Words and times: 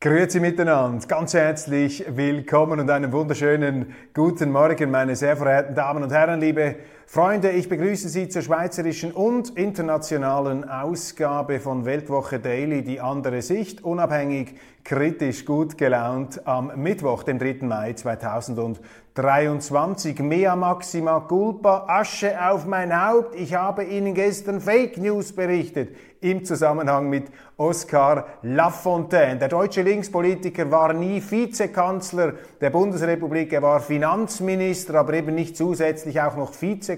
Grüezi 0.00 0.38
miteinander, 0.38 1.04
ganz 1.08 1.34
herzlich 1.34 2.04
willkommen 2.08 2.78
und 2.78 2.88
einen 2.88 3.10
wunderschönen 3.10 3.96
guten 4.14 4.52
Morgen, 4.52 4.92
meine 4.92 5.16
sehr 5.16 5.36
verehrten 5.36 5.74
Damen 5.74 6.04
und 6.04 6.12
Herren, 6.12 6.38
liebe 6.38 6.76
Freunde. 7.10 7.52
Ich 7.52 7.70
begrüße 7.70 8.10
Sie 8.10 8.28
zur 8.28 8.42
schweizerischen 8.42 9.12
und 9.12 9.56
internationalen 9.56 10.68
Ausgabe 10.68 11.58
von 11.58 11.86
Weltwoche 11.86 12.38
Daily, 12.38 12.84
die 12.84 13.00
andere 13.00 13.40
Sicht, 13.40 13.82
unabhängig, 13.82 14.56
kritisch, 14.84 15.46
gut 15.46 15.78
gelaunt 15.78 16.46
am 16.46 16.70
Mittwoch, 16.76 17.22
dem 17.22 17.38
3. 17.38 17.60
Mai 17.62 17.94
2023. 17.94 20.18
Mea 20.18 20.54
maxima 20.54 21.20
culpa, 21.20 21.86
Asche 21.88 22.36
auf 22.46 22.66
mein 22.66 22.92
Haupt. 22.92 23.34
Ich 23.36 23.54
habe 23.54 23.84
Ihnen 23.84 24.12
gestern 24.12 24.60
Fake 24.60 24.98
News 24.98 25.32
berichtet 25.32 25.96
im 26.20 26.44
Zusammenhang 26.44 27.08
mit 27.08 27.28
Oskar 27.56 28.26
Lafontaine. 28.42 29.38
Der 29.38 29.48
deutsche 29.48 29.80
Linkspolitiker 29.82 30.70
war 30.70 30.92
nie 30.92 31.22
Vizekanzler 31.22 32.34
der 32.60 32.70
Bundesrepublik, 32.70 33.52
er 33.52 33.62
war 33.62 33.80
Finanzminister, 33.80 34.96
aber 34.96 35.14
eben 35.14 35.34
nicht 35.34 35.56
zusätzlich 35.56 36.20
auch 36.20 36.36
noch 36.36 36.52
Vizekanzler. 36.60 36.97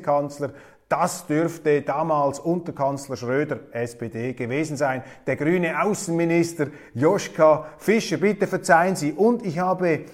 Das 0.90 1.26
dürfte 1.26 1.82
damals 1.82 2.40
unter 2.40 2.72
Kanzler 2.72 3.16
Schröder, 3.16 3.60
SPD, 3.70 4.32
gewesen 4.32 4.76
sein. 4.76 5.04
Der 5.26 5.36
grüne 5.36 5.80
Außenminister 5.80 6.66
Joschka 6.94 7.66
Fischer, 7.78 8.16
bitte 8.16 8.48
verzeihen 8.48 8.96
Sie. 8.96 9.12
Und 9.12 9.46
ich 9.46 9.60
habe 9.60 10.06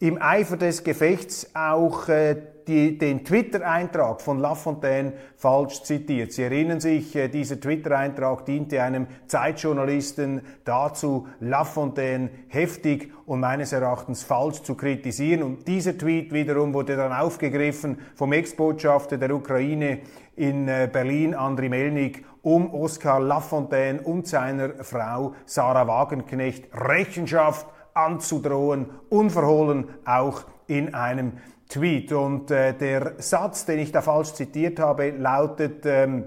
im 0.00 0.20
Eifer 0.20 0.56
des 0.56 0.82
Gefechts 0.82 1.50
auch 1.54 2.08
äh, 2.08 2.36
die, 2.66 2.98
den 2.98 3.24
Twitter-Eintrag 3.24 4.20
von 4.20 4.38
Lafontaine 4.38 5.12
falsch 5.36 5.82
zitiert. 5.82 6.32
Sie 6.32 6.42
erinnern 6.42 6.80
sich, 6.80 7.14
äh, 7.16 7.28
dieser 7.28 7.60
Twitter-Eintrag 7.60 8.44
diente 8.44 8.82
einem 8.82 9.06
Zeitjournalisten 9.26 10.42
dazu, 10.64 11.28
Lafontaine 11.40 12.30
heftig 12.48 13.12
und 13.26 13.40
meines 13.40 13.72
Erachtens 13.72 14.22
falsch 14.22 14.62
zu 14.62 14.74
kritisieren. 14.74 15.42
Und 15.42 15.68
dieser 15.68 15.96
Tweet 15.96 16.32
wiederum 16.32 16.74
wurde 16.74 16.96
dann 16.96 17.12
aufgegriffen 17.12 17.98
vom 18.14 18.32
Ex-Botschafter 18.32 19.18
der 19.18 19.34
Ukraine 19.34 20.00
in 20.36 20.68
äh, 20.68 20.88
Berlin, 20.92 21.34
Andriy 21.34 21.68
Melnik, 21.68 22.24
um 22.42 22.72
Oskar 22.74 23.20
Lafontaine 23.20 24.02
und 24.02 24.26
seiner 24.26 24.84
Frau 24.84 25.34
Sarah 25.46 25.86
Wagenknecht 25.86 26.68
Rechenschaft 26.74 27.66
anzudrohen, 27.94 28.90
unverhohlen 29.08 29.88
auch 30.04 30.42
in 30.66 30.94
einem 30.94 31.32
Tweet. 31.68 32.12
Und 32.12 32.50
äh, 32.50 32.74
der 32.74 33.14
Satz, 33.18 33.66
den 33.66 33.78
ich 33.78 33.92
da 33.92 34.02
falsch 34.02 34.32
zitiert 34.34 34.78
habe, 34.78 35.10
lautet, 35.10 35.84
ähm, 35.86 36.24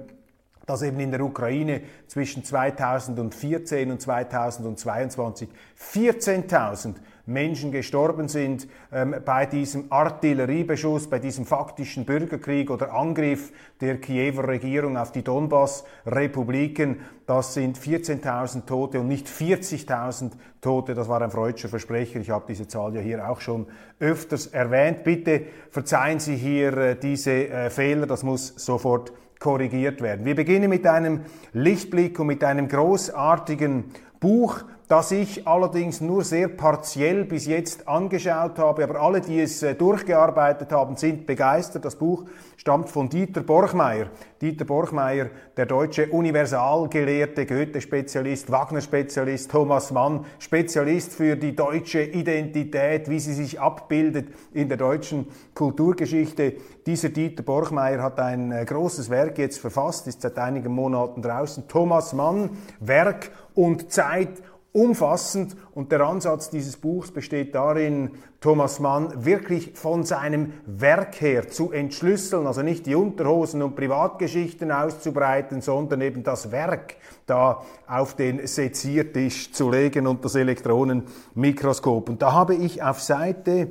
dass 0.68 0.82
eben 0.82 1.00
in 1.00 1.12
der 1.12 1.22
Ukraine 1.22 1.82
zwischen 2.08 2.44
2014 2.44 3.90
und 3.90 4.02
2022 4.02 5.50
14.000 5.80 6.96
Menschen 7.26 7.72
gestorben 7.72 8.28
sind 8.28 8.68
ähm, 8.92 9.16
bei 9.24 9.46
diesem 9.46 9.92
Artilleriebeschuss, 9.92 11.10
bei 11.10 11.20
diesem 11.20 11.46
faktischen 11.46 12.06
Bürgerkrieg 12.06 12.70
oder 12.70 12.94
Angriff 12.94 13.52
der 13.82 14.00
Kiewer 14.00 14.48
Regierung 14.48 14.98
auf 14.98 15.12
die 15.12 15.24
Donbass-Republiken. 15.24 17.02
Das 17.26 17.54
sind 17.54 17.78
14.000 17.78 18.66
Tote 18.66 19.02
und 19.02 19.10
nicht 19.10 19.28
40.000 19.28 20.32
Tote. 20.62 20.96
Das 20.96 21.10
war 21.10 21.22
ein 21.22 21.32
freudscher 21.32 21.68
Versprecher. 21.68 22.20
Ich 22.20 22.30
habe 22.30 22.46
diese 22.48 22.68
Zahl 22.68 22.96
ja 22.96 23.02
hier 23.02 23.30
auch 23.30 23.42
schon 23.42 23.68
öfters 24.00 24.48
erwähnt. 24.48 25.04
Bitte 25.04 25.44
verzeihen 25.70 26.20
Sie 26.20 26.36
hier 26.36 26.78
äh, 26.78 26.96
diese 26.98 27.50
äh, 27.50 27.70
Fehler. 27.70 28.06
Das 28.06 28.24
muss 28.24 28.54
sofort 28.56 29.12
korrigiert 29.40 30.02
werden. 30.02 30.26
Wir 30.26 30.36
beginnen 30.36 30.70
mit 30.70 30.86
einem 30.86 31.22
Lichtblick 31.54 32.20
und 32.20 32.28
mit 32.28 32.44
einem 32.44 32.68
großartigen 32.68 33.86
Buch, 34.20 34.64
das 34.88 35.12
ich 35.12 35.46
allerdings 35.46 36.00
nur 36.00 36.24
sehr 36.24 36.48
partiell 36.48 37.26
bis 37.26 37.46
jetzt 37.46 37.88
angeschaut 37.90 38.58
habe, 38.58 38.86
aber 38.86 39.02
alle, 39.02 39.20
die 39.20 39.42
es 39.42 39.62
äh, 39.62 39.76
durchgearbeitet 39.76 40.72
haben, 40.72 40.96
sind 40.96 41.26
begeistert. 41.26 41.84
Das 41.84 41.98
Buch 41.98 42.24
stammt 42.56 42.90
von 42.90 43.10
Dieter 43.10 43.42
Borchmeier. 43.42 44.08
Dieter 44.42 44.64
Borchmeier, 44.64 45.30
der 45.58 45.66
deutsche 45.66 46.08
Universalgelehrte, 46.08 47.46
Goethe-Spezialist, 47.46 48.50
Wagner-Spezialist, 48.50 49.52
Thomas 49.52 49.92
Mann, 49.92 50.26
Spezialist 50.40 51.14
für 51.14 51.36
die 51.36 51.54
deutsche 51.54 52.04
Identität, 52.04 53.10
wie 53.10 53.20
sie 53.20 53.34
sich 53.34 53.60
abbildet 53.60 54.30
in 54.54 54.70
der 54.70 54.78
deutschen 54.78 55.28
Kulturgeschichte. 55.54 56.54
Dieser 56.86 57.10
Dieter 57.10 57.44
Borchmeier 57.44 58.02
hat 58.02 58.22
ein 58.22 58.54
äh, 58.54 58.64
großes 58.64 59.10
Werk 59.10 59.38
jetzt 59.38 59.60
verfasst, 59.60 60.08
ist 60.08 60.22
seit 60.22 60.38
einigen 60.38 60.74
Monaten 60.74 61.22
draußen. 61.22 61.68
Thomas 61.68 62.14
Mann, 62.14 62.52
Werk 62.80 63.32
und 63.54 63.92
Zeit 63.92 64.42
umfassend 64.74 65.56
und 65.74 65.92
der 65.92 66.02
Ansatz 66.02 66.50
dieses 66.50 66.78
Buchs 66.78 67.12
besteht 67.12 67.56
darin, 67.56 68.12
Thomas 68.40 68.80
Mann 68.80 69.26
wirklich 69.26 69.72
von 69.74 70.04
seinem 70.04 70.54
Werk 70.66 71.20
her 71.20 71.48
zu 71.50 71.72
entschlüsseln, 71.72 72.46
also 72.46 72.62
nicht 72.62 72.86
die 72.86 72.94
Unterhosen 72.94 73.64
und 73.64 73.76
Privatgeschichten 73.76 74.72
auszubreiten, 74.72 75.62
sondern 75.62 76.02
eben 76.02 76.24
das 76.24 76.52
Werk 76.52 76.98
da 77.26 77.64
auf 77.88 78.16
den 78.16 78.46
Seziertisch 78.46 79.52
zu 79.52 79.72
legen 79.72 80.06
und 80.06 80.24
das 80.24 80.36
Elektronenmikroskop. 80.36 82.10
Und 82.10 82.22
da 82.22 82.34
habe 82.34 82.54
ich 82.54 82.84
auf 82.84 83.02
Seite 83.02 83.70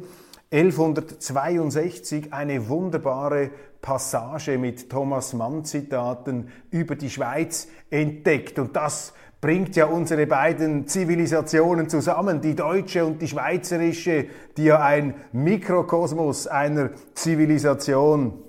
1162 0.50 2.32
eine 2.32 2.68
wunderbare 2.68 3.50
Passage 3.80 4.58
mit 4.58 4.90
Thomas 4.90 5.32
Mann 5.32 5.64
Zitaten 5.64 6.48
über 6.70 6.96
die 6.96 7.10
Schweiz 7.10 7.68
entdeckt 7.90 8.58
und 8.58 8.74
das 8.74 9.12
bringt 9.46 9.76
ja 9.76 9.86
unsere 9.86 10.26
beiden 10.26 10.88
Zivilisationen 10.88 11.88
zusammen, 11.88 12.40
die 12.40 12.56
deutsche 12.56 13.06
und 13.06 13.22
die 13.22 13.28
schweizerische, 13.28 14.26
die 14.56 14.64
ja 14.64 14.80
ein 14.80 15.14
Mikrokosmos 15.30 16.48
einer 16.48 16.90
Zivilisation 17.14 18.42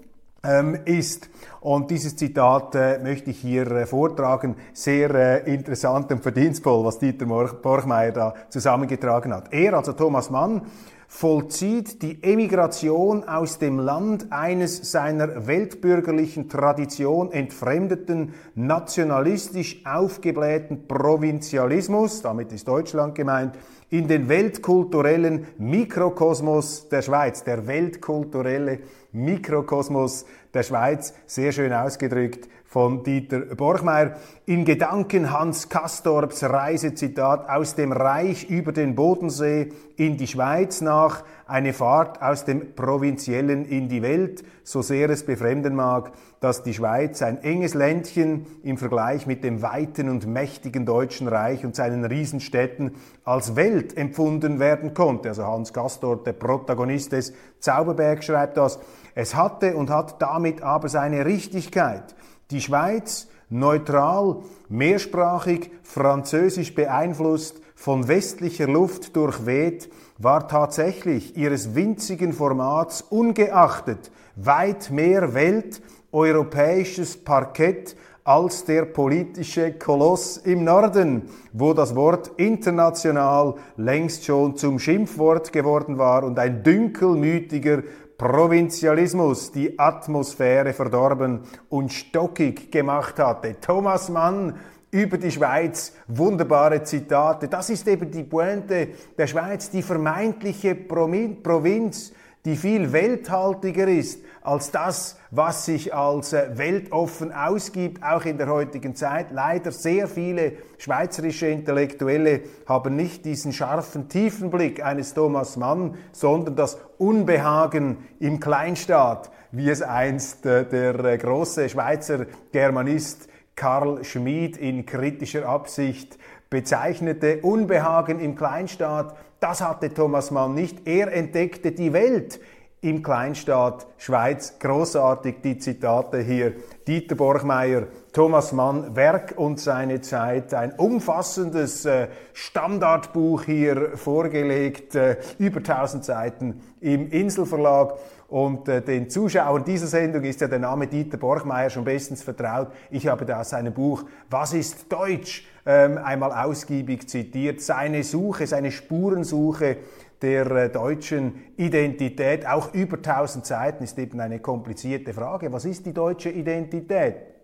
ähm, 0.44 0.76
ist. 0.86 1.30
Und 1.62 1.92
dieses 1.92 2.16
Zitat 2.16 2.74
äh, 2.74 2.98
möchte 2.98 3.30
ich 3.30 3.38
hier 3.38 3.70
äh, 3.70 3.86
vortragen. 3.86 4.56
Sehr 4.74 5.14
äh, 5.14 5.54
interessant 5.54 6.12
und 6.12 6.24
verdienstvoll, 6.24 6.84
was 6.84 6.98
Dieter 6.98 7.28
Borchmeier 7.28 8.12
da 8.12 8.34
zusammengetragen 8.50 9.36
hat. 9.36 9.54
Er, 9.54 9.76
also 9.76 9.94
Thomas 9.94 10.32
Mann, 10.32 10.64
vollzieht 11.08 12.02
die 12.02 12.22
Emigration 12.22 13.24
aus 13.24 13.60
dem 13.60 13.80
Land 13.80 14.28
eines 14.32 14.92
seiner 14.92 15.48
weltbürgerlichen 15.48 16.50
Tradition 16.50 17.32
entfremdeten, 17.32 18.34
nationalistisch 18.56 19.82
aufgeblähten 19.86 20.88
Provinzialismus, 20.88 22.22
damit 22.22 22.52
ist 22.52 22.68
Deutschland 22.68 23.16
gemeint, 23.16 23.56
in 23.90 24.08
den 24.10 24.28
weltkulturellen 24.28 25.48
Mikrokosmos 25.58 26.90
der 26.90 27.02
Schweiz, 27.02 27.44
der 27.44 27.68
weltkulturelle 27.68 28.80
Mikrokosmos 29.14 30.26
der 30.54 30.64
Schweiz, 30.64 31.14
sehr 31.26 31.54
schön 31.54 31.72
ausgedrückt 31.72 32.50
von 32.78 33.02
Dieter 33.02 33.40
Borchmeier. 33.40 34.18
In 34.46 34.64
Gedanken 34.64 35.34
Hans 35.34 35.68
Kastorps 35.68 36.44
Reisezitat 36.44 37.50
aus 37.50 37.74
dem 37.74 37.92
Reich 37.92 38.52
über 38.52 38.72
den 38.72 38.94
Bodensee 38.94 39.70
in 39.96 40.16
die 40.16 40.28
Schweiz 40.28 40.82
nach 40.82 41.24
eine 41.48 41.74
Fahrt 41.74 42.22
aus 42.22 42.46
dem 42.46 42.76
Provinziellen 42.76 43.66
in 43.66 43.90
die 43.90 44.04
Welt, 44.04 44.44
so 44.64 44.84
sehr 44.84 45.10
es 45.10 45.26
befremden 45.26 45.74
mag, 45.74 46.12
dass 46.40 46.62
die 46.62 46.76
Schweiz 46.76 47.24
ein 47.24 47.42
enges 47.42 47.74
Ländchen 47.74 48.46
im 48.62 48.78
Vergleich 48.78 49.26
mit 49.26 49.44
dem 49.44 49.64
weiten 49.64 50.08
und 50.08 50.28
mächtigen 50.28 50.86
Deutschen 50.86 51.28
Reich 51.28 51.66
und 51.66 51.76
seinen 51.76 52.06
Riesenstädten 52.06 52.92
als 53.24 53.56
Welt 53.56 53.98
empfunden 53.98 54.60
werden 54.60 54.94
konnte. 54.94 55.30
Also 55.30 55.48
Hans 55.48 55.74
Gastor, 55.74 56.24
der 56.24 56.34
Protagonist 56.34 57.12
des 57.12 57.34
Zauberberg, 57.60 58.24
schreibt 58.24 58.58
das. 58.58 58.78
Es 59.16 59.34
hatte 59.34 59.76
und 59.76 59.90
hat 59.90 60.22
damit 60.22 60.62
aber 60.62 60.90
seine 60.90 61.26
Richtigkeit. 61.26 62.14
Die 62.52 62.62
Schweiz, 62.62 63.28
neutral, 63.50 64.38
mehrsprachig, 64.70 65.72
französisch 65.84 66.74
beeinflusst, 66.76 67.62
von 67.76 68.08
westlicher 68.08 68.68
Luft 68.68 69.16
durchweht, 69.16 69.90
war 70.18 70.48
tatsächlich 70.48 71.38
ihres 71.38 71.76
winzigen 71.76 72.34
Formats 72.34 73.02
ungeachtet 73.02 74.12
weit 74.38 74.92
mehr 74.92 75.34
Welt, 75.34 75.82
europäisches 76.12 77.18
Parkett 77.18 77.96
als 78.24 78.66
der 78.66 78.86
politische 78.86 79.74
Koloss 79.74 80.38
im 80.38 80.64
Norden, 80.64 81.30
wo 81.54 81.74
das 81.74 81.96
Wort 81.96 82.32
international 82.38 83.56
längst 83.78 84.26
schon 84.26 84.58
zum 84.58 84.80
Schimpfwort 84.80 85.52
geworden 85.52 85.98
war 85.98 86.24
und 86.24 86.38
ein 86.38 86.64
dünkelmütiger 86.64 87.84
Provinzialismus 88.18 89.52
die 89.52 89.78
Atmosphäre 89.78 90.74
verdorben 90.74 91.42
und 91.70 91.94
stockig 91.94 92.72
gemacht 92.72 93.20
hatte. 93.20 93.58
Thomas 93.62 94.10
Mann 94.10 94.56
über 94.90 95.18
die 95.18 95.32
Schweiz, 95.32 95.94
wunderbare 96.08 96.82
Zitate. 96.82 97.48
Das 97.48 97.70
ist 97.70 97.88
eben 97.88 98.10
die 98.10 98.24
Pointe 98.24 98.88
der 99.18 99.28
Schweiz, 99.28 99.70
die 99.70 99.84
vermeintliche 99.84 100.74
Provinz, 100.74 102.12
die 102.46 102.56
viel 102.56 102.94
welthaltiger 102.94 103.88
ist 103.88 104.22
als 104.42 104.72
das, 104.72 105.20
was 105.30 105.66
sich 105.66 105.94
als 105.94 106.32
äh, 106.32 106.58
weltoffen 106.58 107.34
ausgibt, 107.34 108.02
auch 108.04 108.24
in 108.24 108.38
der 108.38 108.48
heutigen 108.48 108.96
Zeit. 108.96 109.28
Leider 109.32 109.72
sehr 109.72 110.08
viele 110.08 110.54
schweizerische 110.78 111.48
Intellektuelle 111.48 112.42
haben 112.66 112.96
nicht 112.96 113.26
diesen 113.26 113.52
scharfen 113.52 114.08
Tiefenblick 114.08 114.84
eines 114.84 115.14
Thomas 115.14 115.58
Mann, 115.58 115.96
sondern 116.14 116.56
das 116.56 116.78
Unbehagen 116.98 117.98
im 118.20 118.40
Kleinstaat, 118.40 119.30
wie 119.52 119.70
es 119.70 119.82
einst 119.82 120.46
äh, 120.46 120.66
der 120.66 120.98
äh, 121.04 121.18
große 121.18 121.68
Schweizer 121.68 122.26
Germanist 122.54 123.28
Karl 123.58 124.04
Schmid 124.04 124.56
in 124.56 124.86
kritischer 124.86 125.50
Absicht 125.50 126.18
bezeichnete. 126.50 127.40
Unbehagen 127.42 128.20
im 128.20 128.36
Kleinstaat, 128.36 129.16
das 129.40 129.62
hatte 129.62 129.94
Thomas 129.94 130.32
Mann 130.32 130.54
nicht. 130.54 130.88
Er 130.88 131.12
entdeckte 131.14 131.72
die 131.72 131.94
Welt 131.94 132.40
im 132.82 133.02
Kleinstaat 133.02 133.88
Schweiz. 133.98 134.60
Großartig 134.60 135.38
die 135.44 135.58
Zitate 135.58 136.20
hier. 136.20 136.54
Dieter 136.88 137.16
Borchmeier, 137.16 137.88
Thomas 138.14 138.52
Mann, 138.52 138.96
Werk 138.96 139.34
und 139.36 139.60
seine 139.60 140.02
Zeit. 140.02 140.54
Ein 140.54 140.74
umfassendes 140.74 141.86
äh, 141.86 142.08
Standardbuch 142.34 143.44
hier 143.44 143.98
vorgelegt, 143.98 144.96
äh, 144.96 145.18
über 145.40 145.58
1000 145.58 146.06
Seiten 146.06 146.62
im 146.80 147.10
Inselverlag. 147.10 147.96
Und 148.28 148.68
äh, 148.68 148.82
den 148.82 149.10
Zuschauern 149.10 149.64
dieser 149.64 149.88
Sendung 149.88 150.24
ist 150.24 150.42
ja 150.42 150.48
der 150.48 150.60
Name 150.60 150.88
Dieter 150.88 151.18
Borchmeier 151.18 151.70
schon 151.70 151.86
bestens 151.86 152.24
vertraut. 152.24 152.72
Ich 152.92 153.08
habe 153.08 153.26
da 153.26 153.40
aus 153.40 153.52
seinem 153.52 153.74
Buch 153.74 154.04
Was 154.30 154.54
ist 154.54 154.92
Deutsch 154.92 155.48
ähm, 155.66 155.98
einmal 155.98 156.34
ausgiebig 156.34 157.08
zitiert. 157.08 157.62
Seine 157.62 158.04
Suche, 158.04 158.46
seine 158.46 158.72
Spurensuche 158.72 159.78
der 160.22 160.52
äh, 160.52 160.70
deutschen 160.70 161.44
Identität, 161.56 162.46
auch 162.46 162.74
über 162.74 162.98
1000 162.98 163.46
Seiten, 163.46 163.84
ist 163.84 163.98
eben 163.98 164.20
eine 164.20 164.40
komplizierte 164.40 165.14
Frage. 165.14 165.54
Was 165.54 165.64
ist 165.64 165.86
die 165.86 165.94
deutsche 165.94 166.30
Identität? 166.30 167.37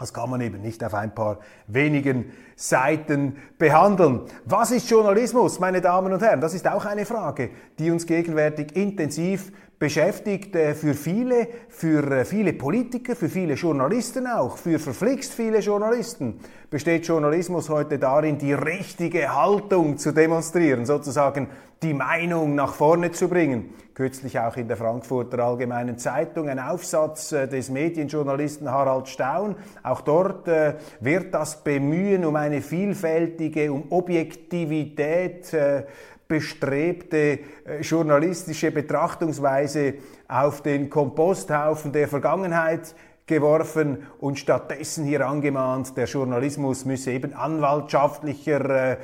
Das 0.00 0.14
kann 0.14 0.30
man 0.30 0.40
eben 0.40 0.62
nicht 0.62 0.82
auf 0.82 0.94
ein 0.94 1.14
paar 1.14 1.38
wenigen 1.66 2.32
Seiten 2.56 3.36
behandeln. 3.58 4.22
Was 4.46 4.70
ist 4.70 4.88
Journalismus, 4.88 5.60
meine 5.60 5.82
Damen 5.82 6.10
und 6.12 6.22
Herren? 6.22 6.40
Das 6.40 6.54
ist 6.54 6.66
auch 6.66 6.86
eine 6.86 7.04
Frage, 7.04 7.50
die 7.78 7.90
uns 7.90 8.06
gegenwärtig 8.06 8.74
intensiv 8.74 9.52
beschäftigt 9.78 10.56
äh, 10.56 10.74
für 10.74 10.94
viele, 10.94 11.48
für 11.68 12.02
äh, 12.10 12.24
viele 12.24 12.54
Politiker, 12.54 13.14
für 13.14 13.28
viele 13.28 13.54
Journalisten 13.54 14.26
auch, 14.26 14.56
für 14.56 14.78
verflixt 14.78 15.34
viele 15.34 15.60
Journalisten 15.60 16.40
besteht 16.70 17.06
Journalismus 17.06 17.68
heute 17.68 17.98
darin, 17.98 18.38
die 18.38 18.52
richtige 18.52 19.34
Haltung 19.34 19.98
zu 19.98 20.12
demonstrieren, 20.12 20.86
sozusagen 20.86 21.48
die 21.82 21.94
Meinung 21.94 22.54
nach 22.54 22.74
vorne 22.74 23.10
zu 23.10 23.28
bringen. 23.28 23.74
Kürzlich 23.94 24.38
auch 24.38 24.56
in 24.56 24.68
der 24.68 24.76
Frankfurter 24.76 25.38
Allgemeinen 25.40 25.98
Zeitung 25.98 26.48
ein 26.48 26.58
Aufsatz 26.58 27.32
äh, 27.32 27.48
des 27.48 27.70
Medienjournalisten 27.70 28.70
Harald 28.70 29.08
Staun. 29.08 29.56
Auch 29.82 30.00
dort 30.00 30.46
wird 31.00 31.34
das 31.34 31.62
Bemühen 31.64 32.24
um 32.24 32.36
eine 32.36 32.62
vielfältige, 32.62 33.72
um 33.72 33.90
Objektivität 33.90 35.54
bestrebte 36.30 37.40
äh, 37.64 37.80
journalistische 37.80 38.70
Betrachtungsweise 38.70 39.94
auf 40.28 40.62
den 40.62 40.88
Komposthaufen 40.88 41.92
der 41.92 42.06
Vergangenheit 42.06 42.94
geworfen 43.30 44.06
und 44.18 44.38
stattdessen 44.38 45.04
hier 45.04 45.26
angemahnt, 45.26 45.96
der 45.96 46.06
Journalismus 46.06 46.84
müsse 46.84 47.12
eben 47.12 47.32
anwaltschaftlicher, 47.32 48.90
äh, 48.92 48.96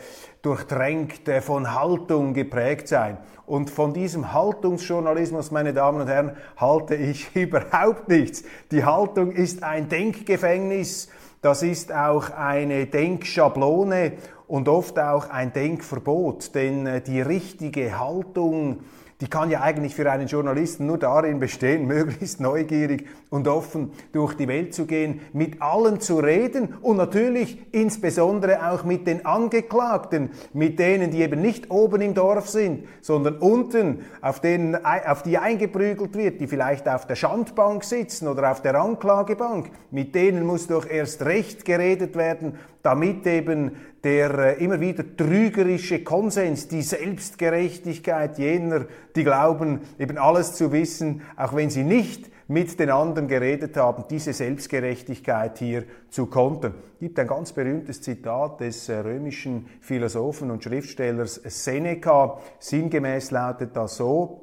durchtränkt 0.42 1.28
äh, 1.28 1.40
von 1.40 1.74
Haltung 1.74 2.34
geprägt 2.34 2.88
sein. 2.88 3.18
Und 3.46 3.70
von 3.70 3.94
diesem 3.94 4.32
Haltungsjournalismus, 4.32 5.52
meine 5.52 5.72
Damen 5.72 6.00
und 6.00 6.08
Herren, 6.08 6.32
halte 6.56 6.96
ich 6.96 7.28
überhaupt 7.36 8.08
nichts. 8.08 8.42
Die 8.72 8.84
Haltung 8.84 9.30
ist 9.30 9.62
ein 9.62 9.88
Denkgefängnis, 9.88 11.08
das 11.40 11.62
ist 11.62 11.92
auch 11.94 12.30
eine 12.30 12.86
Denkschablone 12.86 14.14
und 14.48 14.68
oft 14.68 14.98
auch 14.98 15.30
ein 15.30 15.52
Denkverbot, 15.52 16.54
denn 16.56 16.86
äh, 16.86 17.00
die 17.00 17.20
richtige 17.20 17.98
Haltung, 17.98 18.80
die 19.20 19.28
kann 19.28 19.50
ja 19.50 19.62
eigentlich 19.62 19.94
für 19.94 20.10
einen 20.10 20.26
Journalisten 20.26 20.86
nur 20.86 20.98
darin 20.98 21.40
bestehen, 21.40 21.86
möglichst 21.86 22.40
neugierig 22.40 23.06
und 23.30 23.48
offen 23.48 23.92
durch 24.12 24.34
die 24.34 24.48
Welt 24.48 24.74
zu 24.74 24.86
gehen, 24.86 25.20
mit 25.32 25.62
allen 25.62 26.00
zu 26.00 26.18
reden 26.18 26.74
und 26.82 26.96
natürlich 26.98 27.58
insbesondere 27.72 28.70
auch 28.70 28.84
mit 28.84 29.06
den 29.06 29.24
Angeklagten, 29.24 30.30
mit 30.52 30.78
denen, 30.78 31.10
die 31.10 31.22
eben 31.22 31.40
nicht 31.40 31.70
oben 31.70 32.02
im 32.02 32.14
Dorf 32.14 32.48
sind, 32.48 32.86
sondern 33.00 33.36
unten, 33.38 34.04
auf, 34.20 34.40
denen, 34.40 34.76
auf 34.84 35.22
die 35.22 35.38
eingeprügelt 35.38 36.14
wird, 36.14 36.40
die 36.40 36.46
vielleicht 36.46 36.88
auf 36.88 37.06
der 37.06 37.16
Schandbank 37.16 37.84
sitzen 37.84 38.28
oder 38.28 38.50
auf 38.50 38.60
der 38.60 38.74
Anklagebank. 38.74 39.70
Mit 39.90 40.14
denen 40.14 40.44
muss 40.44 40.66
doch 40.66 40.86
erst 40.86 41.24
recht 41.24 41.64
geredet 41.64 42.16
werden, 42.16 42.58
damit 42.86 43.26
eben 43.26 43.72
der 44.04 44.30
äh, 44.38 44.64
immer 44.64 44.80
wieder 44.80 45.04
trügerische 45.16 46.04
Konsens, 46.04 46.68
die 46.68 46.82
Selbstgerechtigkeit 46.82 48.38
jener, 48.38 48.86
die 49.16 49.24
glauben, 49.24 49.80
eben 49.98 50.18
alles 50.18 50.54
zu 50.54 50.70
wissen, 50.70 51.22
auch 51.36 51.56
wenn 51.56 51.68
sie 51.68 51.82
nicht 51.82 52.30
mit 52.46 52.78
den 52.78 52.90
anderen 52.90 53.26
geredet 53.26 53.76
haben, 53.76 54.04
diese 54.08 54.32
Selbstgerechtigkeit 54.32 55.58
hier 55.58 55.82
zu 56.10 56.26
kontern. 56.26 56.74
Es 56.94 57.00
gibt 57.00 57.18
ein 57.18 57.26
ganz 57.26 57.52
berühmtes 57.52 58.00
Zitat 58.00 58.60
des 58.60 58.88
äh, 58.88 58.98
römischen 58.98 59.66
Philosophen 59.80 60.52
und 60.52 60.62
Schriftstellers 60.62 61.40
Seneca. 61.44 62.38
Sinngemäß 62.60 63.32
lautet 63.32 63.74
das 63.74 63.96
so, 63.96 64.42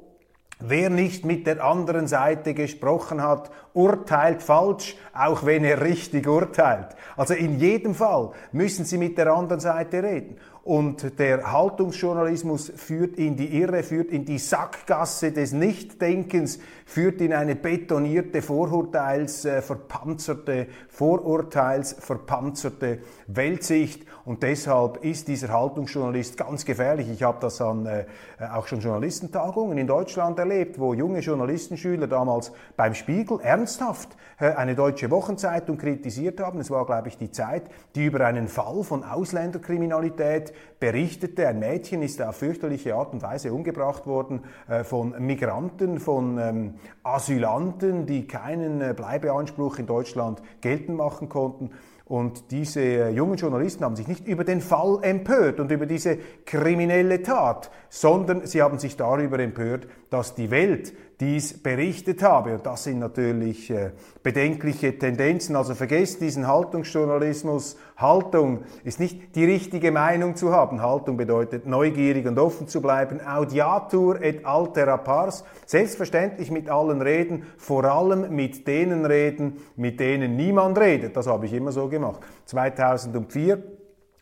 Wer 0.60 0.88
nicht 0.88 1.24
mit 1.24 1.46
der 1.46 1.64
anderen 1.64 2.06
Seite 2.06 2.54
gesprochen 2.54 3.22
hat, 3.22 3.50
urteilt 3.72 4.42
falsch, 4.42 4.96
auch 5.12 5.44
wenn 5.44 5.64
er 5.64 5.80
richtig 5.80 6.28
urteilt. 6.28 6.88
Also 7.16 7.34
in 7.34 7.58
jedem 7.58 7.94
Fall 7.94 8.30
müssen 8.52 8.84
Sie 8.84 8.98
mit 8.98 9.18
der 9.18 9.32
anderen 9.32 9.60
Seite 9.60 10.02
reden. 10.02 10.38
Und 10.64 11.18
der 11.18 11.52
Haltungsjournalismus 11.52 12.72
führt 12.74 13.18
in 13.18 13.36
die 13.36 13.60
Irre, 13.60 13.82
führt 13.82 14.10
in 14.10 14.24
die 14.24 14.38
Sackgasse 14.38 15.30
des 15.30 15.52
Nichtdenkens, 15.52 16.58
führt 16.86 17.20
in 17.20 17.34
eine 17.34 17.54
betonierte, 17.54 18.40
vorurteilsverpanzerte, 18.40 20.68
vorurteilsverpanzerte 20.88 23.00
Weltsicht. 23.26 24.06
Und 24.24 24.42
deshalb 24.42 25.04
ist 25.04 25.28
dieser 25.28 25.48
Haltungsjournalist 25.48 26.38
ganz 26.38 26.64
gefährlich. 26.64 27.10
Ich 27.10 27.22
habe 27.22 27.36
das 27.42 27.60
an 27.60 27.84
äh, 27.84 28.06
auch 28.50 28.66
schon 28.66 28.80
Journalistentagungen 28.80 29.76
in 29.76 29.86
Deutschland 29.86 30.38
erlebt, 30.38 30.78
wo 30.78 30.94
junge 30.94 31.18
Journalistenschüler 31.18 32.06
damals 32.06 32.52
beim 32.74 32.94
Spiegel 32.94 33.38
ernsthaft 33.42 34.16
äh, 34.38 34.52
eine 34.52 34.74
deutsche 34.74 35.10
Wochenzeitung 35.10 35.76
kritisiert 35.76 36.40
haben. 36.40 36.60
Es 36.60 36.70
war, 36.70 36.86
glaube 36.86 37.08
ich, 37.08 37.18
die 37.18 37.30
Zeit, 37.30 37.64
die 37.94 38.06
über 38.06 38.24
einen 38.24 38.48
Fall 38.48 38.82
von 38.82 39.04
Ausländerkriminalität 39.04 40.53
berichtete. 40.80 41.48
Ein 41.48 41.58
Mädchen 41.58 42.02
ist 42.02 42.20
auf 42.22 42.36
fürchterliche 42.36 42.94
Art 42.94 43.12
und 43.12 43.22
Weise 43.22 43.52
umgebracht 43.52 44.06
worden 44.06 44.42
äh, 44.68 44.84
von 44.84 45.14
Migranten, 45.18 45.98
von 45.98 46.38
ähm, 46.38 46.74
Asylanten, 47.02 48.06
die 48.06 48.26
keinen 48.26 48.80
äh, 48.80 48.94
Bleibeanspruch 48.96 49.78
in 49.78 49.86
Deutschland 49.86 50.42
geltend 50.60 50.96
machen 50.96 51.28
konnten. 51.28 51.70
Und 52.06 52.50
diese 52.50 52.80
äh, 52.80 53.10
jungen 53.10 53.36
Journalisten 53.36 53.82
haben 53.82 53.96
sich 53.96 54.08
nicht 54.08 54.26
über 54.26 54.44
den 54.44 54.60
Fall 54.60 54.98
empört 55.02 55.58
und 55.58 55.72
über 55.72 55.86
diese 55.86 56.18
kriminelle 56.44 57.22
Tat, 57.22 57.70
sondern 57.88 58.46
sie 58.46 58.60
haben 58.60 58.78
sich 58.78 58.96
darüber 58.96 59.38
empört, 59.38 59.88
dass 60.10 60.34
die 60.34 60.50
Welt 60.50 60.92
dies 61.20 61.62
berichtet 61.62 62.22
habe. 62.22 62.54
Und 62.54 62.66
das 62.66 62.84
sind 62.84 62.98
natürlich 62.98 63.70
äh, 63.70 63.90
bedenkliche 64.22 64.98
Tendenzen. 64.98 65.56
Also 65.56 65.74
vergesst 65.74 66.20
diesen 66.20 66.46
Haltungsjournalismus. 66.46 67.76
Haltung 67.96 68.64
ist 68.82 69.00
nicht 69.00 69.36
die 69.36 69.44
richtige 69.44 69.92
Meinung 69.92 70.36
zu 70.36 70.52
haben. 70.52 70.82
Haltung 70.82 71.16
bedeutet 71.16 71.66
neugierig 71.66 72.26
und 72.26 72.38
offen 72.38 72.68
zu 72.68 72.82
bleiben. 72.82 73.20
Audiatur 73.20 74.20
et 74.20 74.44
altera 74.44 74.96
pars. 74.96 75.44
Selbstverständlich 75.66 76.50
mit 76.50 76.68
allen 76.68 77.00
reden, 77.00 77.44
vor 77.56 77.84
allem 77.84 78.34
mit 78.34 78.66
denen 78.66 79.06
reden, 79.06 79.58
mit 79.76 80.00
denen 80.00 80.36
niemand 80.36 80.78
redet. 80.78 81.16
Das 81.16 81.26
habe 81.26 81.46
ich 81.46 81.52
immer 81.52 81.72
so 81.72 81.88
gemacht. 81.88 82.20
2004 82.46 83.73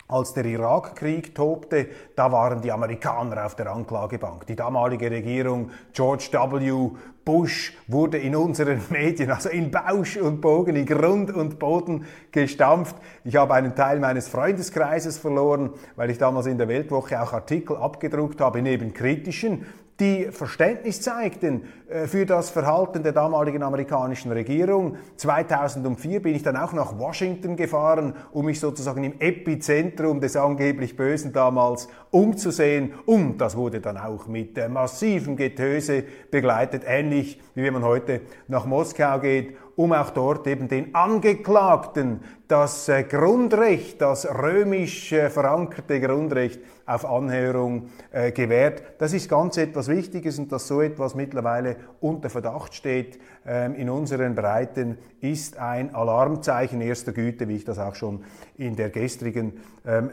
als 0.08 0.34
der 0.34 0.44
Irakkrieg 0.44 1.34
tobte, 1.34 1.88
da 2.16 2.30
waren 2.30 2.60
die 2.60 2.72
Amerikaner 2.72 3.46
auf 3.46 3.56
der 3.56 3.72
Anklagebank. 3.72 4.46
Die 4.46 4.56
damalige 4.56 5.10
Regierung 5.10 5.70
George 5.92 6.28
W. 6.32 6.90
Bush 7.24 7.72
wurde 7.86 8.18
in 8.18 8.34
unseren 8.34 8.80
Medien, 8.90 9.30
also 9.30 9.48
in 9.48 9.70
Bausch 9.70 10.16
und 10.16 10.40
Bogen, 10.40 10.76
in 10.76 10.86
Grund 10.86 11.32
und 11.32 11.58
Boden 11.58 12.04
gestampft. 12.32 12.96
Ich 13.24 13.36
habe 13.36 13.54
einen 13.54 13.74
Teil 13.74 14.00
meines 14.00 14.28
Freundeskreises 14.28 15.18
verloren, 15.18 15.70
weil 15.96 16.10
ich 16.10 16.18
damals 16.18 16.46
in 16.46 16.58
der 16.58 16.68
Weltwoche 16.68 17.22
auch 17.22 17.32
Artikel 17.32 17.76
abgedruckt 17.76 18.40
habe, 18.40 18.60
neben 18.60 18.92
kritischen, 18.92 19.66
die 20.02 20.32
Verständnis 20.32 21.00
zeigten 21.00 21.62
äh, 21.88 22.08
für 22.08 22.26
das 22.26 22.50
Verhalten 22.50 23.04
der 23.04 23.12
damaligen 23.12 23.62
amerikanischen 23.62 24.32
Regierung. 24.32 24.96
2004 25.16 26.20
bin 26.20 26.34
ich 26.34 26.42
dann 26.42 26.56
auch 26.56 26.72
nach 26.72 26.98
Washington 26.98 27.54
gefahren, 27.54 28.14
um 28.32 28.46
mich 28.46 28.58
sozusagen 28.58 29.04
im 29.04 29.20
Epizentrum 29.20 30.20
des 30.20 30.36
angeblich 30.36 30.96
Bösen 30.96 31.32
damals 31.32 31.88
umzusehen. 32.10 32.94
Und 33.06 33.38
das 33.38 33.56
wurde 33.56 33.80
dann 33.80 33.96
auch 33.96 34.26
mit 34.26 34.58
äh, 34.58 34.68
massivem 34.68 35.36
Getöse 35.36 36.02
begleitet, 36.30 36.82
ähnlich 36.84 37.40
wie 37.54 37.62
wenn 37.62 37.74
man 37.74 37.84
heute 37.84 38.22
nach 38.48 38.66
Moskau 38.66 39.20
geht 39.20 39.56
um 39.76 39.92
auch 39.92 40.10
dort 40.10 40.46
eben 40.46 40.68
den 40.68 40.94
Angeklagten 40.94 42.20
das 42.48 42.88
äh, 42.88 43.04
Grundrecht, 43.04 44.00
das 44.02 44.26
römisch 44.26 45.12
äh, 45.12 45.30
verankerte 45.30 46.00
Grundrecht 46.00 46.60
auf 46.84 47.06
Anhörung 47.06 47.88
äh, 48.10 48.32
gewährt. 48.32 48.82
Das 48.98 49.14
ist 49.14 49.28
ganz 49.28 49.56
etwas 49.56 49.88
Wichtiges 49.88 50.38
und 50.38 50.52
dass 50.52 50.68
so 50.68 50.82
etwas 50.82 51.14
mittlerweile 51.14 51.76
unter 52.00 52.28
Verdacht 52.28 52.74
steht 52.74 53.18
ähm, 53.46 53.74
in 53.74 53.88
unseren 53.88 54.34
Breiten, 54.34 54.98
ist 55.20 55.56
ein 55.56 55.94
Alarmzeichen 55.94 56.80
erster 56.80 57.12
Güte, 57.12 57.48
wie 57.48 57.56
ich 57.56 57.64
das 57.64 57.78
auch 57.78 57.94
schon 57.94 58.24
in 58.58 58.76
der 58.76 58.90
gestrigen 58.90 59.54
ähm, 59.86 60.10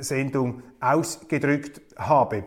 Sendung 0.00 0.62
ausgedrückt 0.80 1.80
habe. 1.96 2.44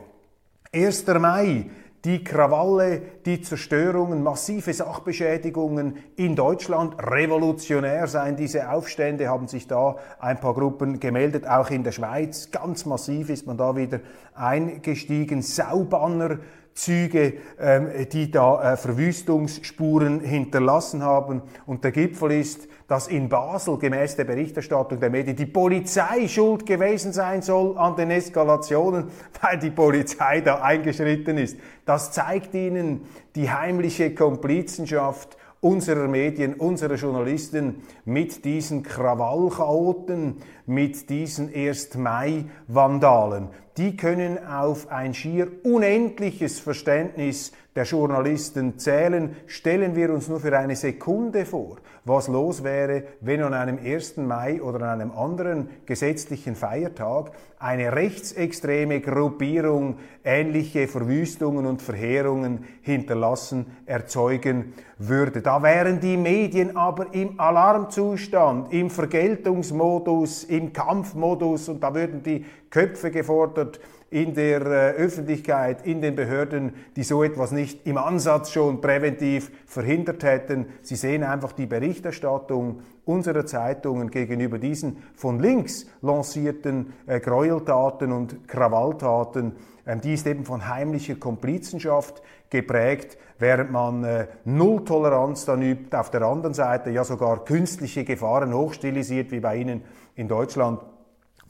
1. 0.73 1.05
Mai 1.07 1.69
die 2.03 2.23
Krawalle, 2.23 3.01
die 3.25 3.41
Zerstörungen, 3.41 4.23
massive 4.23 4.73
Sachbeschädigungen 4.73 5.97
in 6.15 6.35
Deutschland. 6.35 6.95
Revolutionär 6.97 8.07
seien 8.07 8.35
diese 8.35 8.71
Aufstände, 8.71 9.27
haben 9.27 9.47
sich 9.47 9.67
da 9.67 9.97
ein 10.19 10.39
paar 10.39 10.55
Gruppen 10.55 10.99
gemeldet, 10.99 11.47
auch 11.47 11.69
in 11.69 11.83
der 11.83 11.91
Schweiz. 11.91 12.49
Ganz 12.51 12.85
massiv 12.85 13.29
ist 13.29 13.45
man 13.45 13.57
da 13.57 13.75
wieder 13.75 13.99
eingestiegen. 14.33 15.43
Saubanner 15.43 16.39
Züge, 16.73 17.33
ähm, 17.59 17.89
die 18.11 18.31
da 18.31 18.73
äh, 18.73 18.77
Verwüstungsspuren 18.77 20.21
hinterlassen 20.21 21.03
haben. 21.03 21.41
Und 21.65 21.83
der 21.83 21.91
Gipfel 21.91 22.31
ist, 22.31 22.67
dass 22.87 23.07
in 23.07 23.29
Basel 23.29 23.77
gemäß 23.77 24.15
der 24.15 24.25
Berichterstattung 24.25 24.99
der 24.99 25.09
Medien 25.09 25.35
die 25.35 25.45
Polizei 25.45 26.27
schuld 26.27 26.65
gewesen 26.65 27.13
sein 27.13 27.41
soll 27.41 27.77
an 27.77 27.95
den 27.95 28.11
Eskalationen, 28.11 29.05
weil 29.41 29.59
die 29.59 29.69
Polizei 29.69 30.41
da 30.41 30.61
eingeschritten 30.61 31.37
ist. 31.37 31.57
Das 31.85 32.11
zeigt 32.11 32.53
Ihnen 32.53 33.01
die 33.35 33.49
heimliche 33.49 34.13
Komplizenschaft 34.13 35.37
unserer 35.61 36.07
Medien, 36.07 36.55
unserer 36.55 36.95
Journalisten 36.95 37.83
mit 38.03 38.43
diesen 38.43 38.81
Krawallchaoten, 38.81 40.37
mit 40.71 41.09
diesen 41.09 41.53
1. 41.53 41.95
Mai-Vandalen. 41.95 43.49
Die 43.77 43.95
können 43.97 44.37
auf 44.45 44.89
ein 44.89 45.13
schier 45.13 45.47
unendliches 45.63 46.59
Verständnis 46.59 47.51
der 47.75 47.85
Journalisten 47.85 48.77
zählen. 48.77 49.35
Stellen 49.47 49.95
wir 49.95 50.13
uns 50.13 50.27
nur 50.27 50.39
für 50.39 50.57
eine 50.57 50.75
Sekunde 50.75 51.45
vor, 51.45 51.77
was 52.03 52.27
los 52.27 52.63
wäre, 52.63 53.03
wenn 53.21 53.41
an 53.41 53.53
einem 53.53 53.77
1. 53.77 54.17
Mai 54.17 54.61
oder 54.61 54.87
an 54.87 55.01
einem 55.01 55.11
anderen 55.11 55.69
gesetzlichen 55.85 56.55
Feiertag 56.55 57.31
eine 57.59 57.95
rechtsextreme 57.95 59.01
Gruppierung 59.01 59.97
ähnliche 60.23 60.87
Verwüstungen 60.87 61.65
und 61.65 61.81
Verheerungen 61.81 62.65
hinterlassen, 62.81 63.65
erzeugen 63.85 64.73
würde. 64.97 65.41
Da 65.41 65.63
wären 65.63 65.99
die 65.99 66.17
Medien 66.17 66.75
aber 66.75 67.13
im 67.13 67.39
Alarmzustand, 67.39 68.73
im 68.73 68.89
Vergeltungsmodus, 68.89 70.43
im 70.43 70.60
Kampfmodus 70.71 71.67
und 71.67 71.81
da 71.81 71.93
würden 71.95 72.23
die 72.23 72.45
Köpfe 72.69 73.11
gefordert 73.11 73.79
in 74.11 74.33
der 74.33 74.61
äh, 74.61 74.91
Öffentlichkeit, 74.91 75.85
in 75.85 76.01
den 76.01 76.15
Behörden, 76.15 76.73
die 76.95 77.03
so 77.03 77.23
etwas 77.23 77.51
nicht 77.51 77.87
im 77.87 77.97
Ansatz 77.97 78.51
schon 78.51 78.81
präventiv 78.81 79.51
verhindert 79.65 80.23
hätten. 80.23 80.67
Sie 80.81 80.95
sehen 80.95 81.23
einfach 81.23 81.53
die 81.53 81.65
Berichterstattung 81.65 82.81
unserer 83.05 83.45
Zeitungen 83.45 84.11
gegenüber 84.11 84.59
diesen 84.59 84.97
von 85.15 85.39
links 85.39 85.87
lancierten 86.01 86.93
äh, 87.07 87.19
Gräueltaten 87.19 88.11
und 88.11 88.47
Krawalltaten. 88.47 89.53
Ähm, 89.87 90.01
die 90.01 90.13
ist 90.13 90.27
eben 90.27 90.45
von 90.45 90.67
heimlicher 90.67 91.15
Komplizenschaft 91.15 92.21
geprägt, 92.49 93.17
während 93.39 93.71
man 93.71 94.03
äh, 94.03 94.27
Null 94.45 94.83
Toleranz 94.83 95.45
dann 95.45 95.61
übt, 95.61 95.95
auf 95.95 96.11
der 96.11 96.21
anderen 96.23 96.53
Seite 96.53 96.91
ja 96.91 97.03
sogar 97.03 97.45
künstliche 97.45 98.03
Gefahren 98.03 98.53
hochstilisiert, 98.53 99.31
wie 99.31 99.39
bei 99.39 99.55
Ihnen 99.55 99.83
in 100.15 100.27
Deutschland 100.27 100.81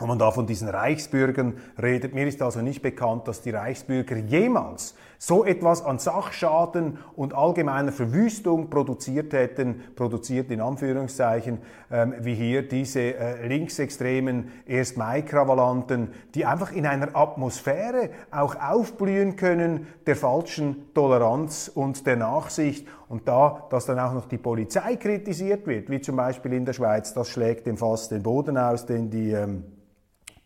wenn 0.01 0.07
man 0.07 0.19
da 0.19 0.31
von 0.31 0.47
diesen 0.47 0.67
Reichsbürgern 0.67 1.57
redet. 1.81 2.15
Mir 2.15 2.27
ist 2.27 2.41
also 2.41 2.61
nicht 2.61 2.81
bekannt, 2.81 3.27
dass 3.27 3.41
die 3.41 3.51
Reichsbürger 3.51 4.17
jemals 4.17 4.95
so 5.23 5.45
etwas 5.45 5.85
an 5.85 5.99
Sachschaden 5.99 6.97
und 7.15 7.35
allgemeiner 7.35 7.91
Verwüstung 7.91 8.71
produziert 8.71 9.33
hätten, 9.33 9.83
produziert 9.95 10.49
in 10.49 10.61
Anführungszeichen, 10.61 11.59
ähm, 11.91 12.15
wie 12.21 12.33
hier 12.33 12.67
diese 12.67 13.13
äh, 13.13 13.47
linksextremen 13.47 14.51
Erst-Mai-Krawalanten, 14.65 16.09
die 16.33 16.47
einfach 16.47 16.71
in 16.71 16.87
einer 16.87 17.15
Atmosphäre 17.15 18.09
auch 18.31 18.55
aufblühen 18.55 19.35
können 19.35 19.85
der 20.07 20.15
falschen 20.15 20.91
Toleranz 20.95 21.71
und 21.71 22.07
der 22.07 22.15
Nachsicht. 22.15 22.87
Und 23.07 23.27
da, 23.27 23.67
dass 23.69 23.85
dann 23.85 23.99
auch 23.99 24.13
noch 24.13 24.27
die 24.27 24.39
Polizei 24.39 24.95
kritisiert 24.95 25.67
wird, 25.67 25.91
wie 25.91 26.01
zum 26.01 26.15
Beispiel 26.15 26.53
in 26.53 26.65
der 26.65 26.73
Schweiz, 26.73 27.13
das 27.13 27.29
schlägt 27.29 27.67
dem 27.67 27.77
fast 27.77 28.09
den 28.09 28.23
Boden 28.23 28.57
aus, 28.57 28.87
denn 28.87 29.11
die 29.11 29.33
ähm, 29.33 29.65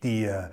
die, 0.02 0.24
äh, 0.24 0.44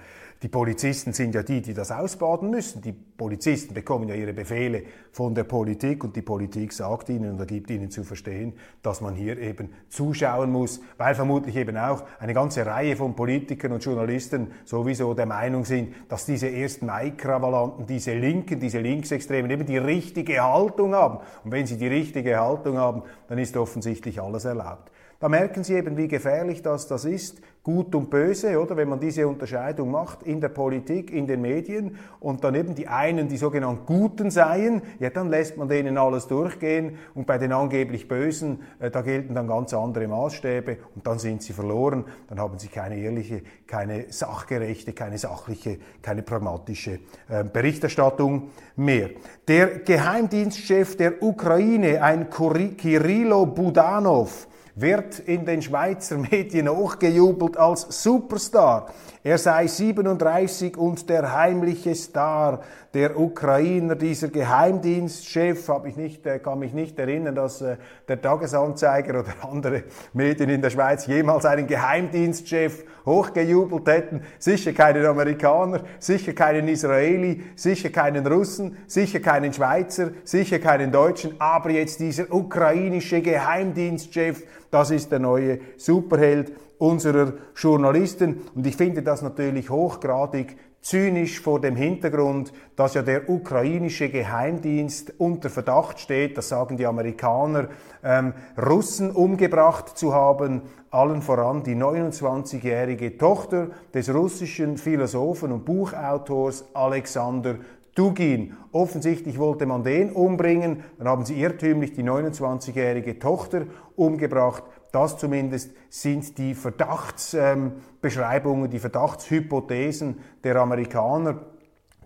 die 0.43 0.49
Polizisten 0.49 1.13
sind 1.13 1.33
ja 1.35 1.41
die, 1.41 1.61
die 1.61 1.73
das 1.73 1.89
ausbaden 1.89 2.49
müssen. 2.49 2.81
Die 2.81 2.91
Polizisten 2.91 3.73
bekommen 3.73 4.09
ja 4.09 4.15
ihre 4.15 4.33
Befehle 4.33 4.83
von 5.13 5.33
der 5.33 5.45
Politik 5.45 6.03
und 6.03 6.17
die 6.17 6.21
Politik 6.21 6.73
sagt 6.73 7.07
ihnen 7.07 7.39
und 7.39 7.47
gibt 7.47 7.71
ihnen 7.71 7.89
zu 7.89 8.03
verstehen, 8.03 8.51
dass 8.81 8.99
man 8.99 9.15
hier 9.15 9.37
eben 9.37 9.69
zuschauen 9.87 10.51
muss, 10.51 10.81
weil 10.97 11.15
vermutlich 11.15 11.55
eben 11.55 11.77
auch 11.77 12.03
eine 12.19 12.33
ganze 12.33 12.65
Reihe 12.65 12.97
von 12.97 13.15
Politikern 13.15 13.71
und 13.71 13.85
Journalisten 13.85 14.51
sowieso 14.65 15.13
der 15.13 15.27
Meinung 15.27 15.63
sind, 15.63 15.93
dass 16.09 16.25
diese 16.25 16.51
ersten 16.51 16.87
Mai-Krawalanten, 16.87 17.85
diese 17.85 18.13
Linken, 18.13 18.59
diese 18.59 18.81
Linksextremen 18.81 19.49
eben 19.49 19.65
die 19.65 19.77
richtige 19.77 20.43
Haltung 20.43 20.93
haben. 20.93 21.19
Und 21.45 21.53
wenn 21.53 21.65
sie 21.65 21.77
die 21.77 21.87
richtige 21.87 22.37
Haltung 22.37 22.77
haben, 22.77 23.03
dann 23.29 23.37
ist 23.37 23.55
offensichtlich 23.55 24.21
alles 24.21 24.43
erlaubt. 24.43 24.91
Da 25.23 25.29
merken 25.29 25.63
Sie 25.63 25.75
eben, 25.75 25.95
wie 25.95 26.09
gefährlich 26.09 26.61
das, 26.63 26.85
das 26.85 27.05
ist, 27.05 27.41
gut 27.63 27.95
und 27.95 28.09
böse, 28.09 28.59
oder? 28.59 28.75
Wenn 28.75 28.89
man 28.89 28.99
diese 28.99 29.25
Unterscheidung 29.25 29.89
macht 29.89 30.23
in 30.23 30.41
der 30.41 30.49
Politik, 30.49 31.13
in 31.13 31.27
den 31.27 31.41
Medien 31.41 31.97
und 32.19 32.43
dann 32.43 32.55
eben 32.55 32.75
die 32.75 32.89
einen, 32.89 33.29
die 33.29 33.37
sogenannten 33.37 33.85
Guten 33.85 34.31
seien, 34.31 34.81
ja, 34.99 35.09
dann 35.09 35.29
lässt 35.29 35.55
man 35.55 35.69
denen 35.69 35.97
alles 35.97 36.27
durchgehen 36.27 36.97
und 37.15 37.25
bei 37.25 37.37
den 37.37 37.53
angeblich 37.53 38.09
Bösen, 38.09 38.63
äh, 38.81 38.91
da 38.91 39.01
gelten 39.01 39.33
dann 39.33 39.47
ganz 39.47 39.73
andere 39.73 40.09
Maßstäbe 40.09 40.79
und 40.93 41.07
dann 41.07 41.19
sind 41.19 41.41
sie 41.41 41.53
verloren, 41.53 42.03
dann 42.27 42.41
haben 42.41 42.59
sie 42.59 42.67
keine 42.67 42.97
ehrliche, 42.97 43.43
keine 43.65 44.11
sachgerechte, 44.11 44.91
keine 44.91 45.17
sachliche, 45.17 45.77
keine 46.01 46.23
pragmatische 46.23 46.99
äh, 47.29 47.45
Berichterstattung 47.45 48.49
mehr. 48.75 49.11
Der 49.47 49.79
Geheimdienstchef 49.79 50.97
der 50.97 51.23
Ukraine, 51.23 52.03
ein 52.03 52.27
Kirilo 52.29 53.45
Budanov, 53.45 54.49
wird 54.75 55.19
in 55.19 55.45
den 55.45 55.61
Schweizer 55.61 56.17
Medien 56.17 56.69
hochgejubelt 56.69 57.57
als 57.57 58.03
Superstar. 58.03 58.87
Er 59.25 59.37
sei 59.37 59.67
37 59.67 60.75
und 60.75 61.09
der 61.09 61.33
heimliche 61.33 61.95
Star 61.95 62.61
der 62.93 63.17
Ukrainer, 63.17 63.95
dieser 63.95 64.27
Geheimdienstchef, 64.27 65.67
hab 65.69 65.85
ich 65.85 65.95
nicht, 65.95 66.25
äh, 66.27 66.39
kann 66.39 66.59
mich 66.59 66.73
nicht 66.73 66.99
erinnern, 66.99 67.33
dass 67.33 67.61
äh, 67.61 67.77
der 68.07 68.21
Tagesanzeiger 68.21 69.21
oder 69.21 69.33
andere 69.49 69.83
Medien 70.11 70.49
in 70.49 70.61
der 70.61 70.69
Schweiz 70.69 71.07
jemals 71.07 71.45
einen 71.45 71.67
Geheimdienstchef 71.67 72.83
hochgejubelt 73.05 73.87
hätten. 73.87 74.21
Sicher 74.37 74.73
keinen 74.73 75.05
Amerikaner, 75.05 75.81
sicher 75.99 76.33
keinen 76.33 76.67
Israeli, 76.67 77.43
sicher 77.55 77.89
keinen 77.89 78.27
Russen, 78.27 78.77
sicher 78.87 79.21
keinen 79.21 79.53
Schweizer, 79.53 80.11
sicher 80.25 80.59
keinen 80.59 80.91
Deutschen, 80.91 81.39
aber 81.39 81.71
jetzt 81.71 81.99
dieser 81.99 82.31
ukrainische 82.31 83.21
Geheimdienstchef, 83.21 84.43
das 84.73 84.89
ist 84.89 85.11
der 85.11 85.19
neue 85.19 85.59
Superheld 85.77 86.51
unserer 86.79 87.33
Journalisten. 87.55 88.41
Und 88.55 88.65
ich 88.65 88.75
finde 88.75 89.03
das 89.03 89.21
natürlich 89.21 89.69
hochgradig 89.69 90.57
zynisch 90.81 91.39
vor 91.39 91.61
dem 91.61 91.75
Hintergrund, 91.75 92.51
dass 92.75 92.95
ja 92.95 93.03
der 93.03 93.29
ukrainische 93.29 94.09
Geheimdienst 94.09 95.13
unter 95.17 95.49
Verdacht 95.49 95.99
steht, 95.99 96.37
das 96.37 96.49
sagen 96.49 96.75
die 96.75 96.85
Amerikaner, 96.85 97.69
ähm, 98.03 98.33
Russen 98.57 99.11
umgebracht 99.11 99.97
zu 99.97 100.13
haben, 100.13 100.63
allen 100.91 101.21
voran 101.21 101.63
die 101.63 101.75
29-jährige 101.75 103.17
Tochter 103.17 103.69
des 103.93 104.13
russischen 104.13 104.77
Philosophen 104.77 105.51
und 105.51 105.65
Buchautors 105.65 106.65
Alexander 106.73 107.55
Dugin. 107.95 108.55
Offensichtlich 108.71 109.37
wollte 109.37 109.65
man 109.65 109.83
den 109.83 110.11
umbringen, 110.11 110.83
dann 110.97 111.07
haben 111.07 111.25
sie 111.25 111.39
irrtümlich 111.39 111.93
die 111.93 112.03
29-jährige 112.03 113.19
Tochter 113.19 113.67
umgebracht. 113.95 114.63
Das 114.91 115.17
zumindest 115.17 115.71
sind 115.89 116.37
die 116.37 116.55
Verdachtsbeschreibungen, 116.55 118.69
die 118.69 118.79
Verdachtshypothesen 118.79 120.17
der 120.43 120.57
Amerikaner, 120.57 121.39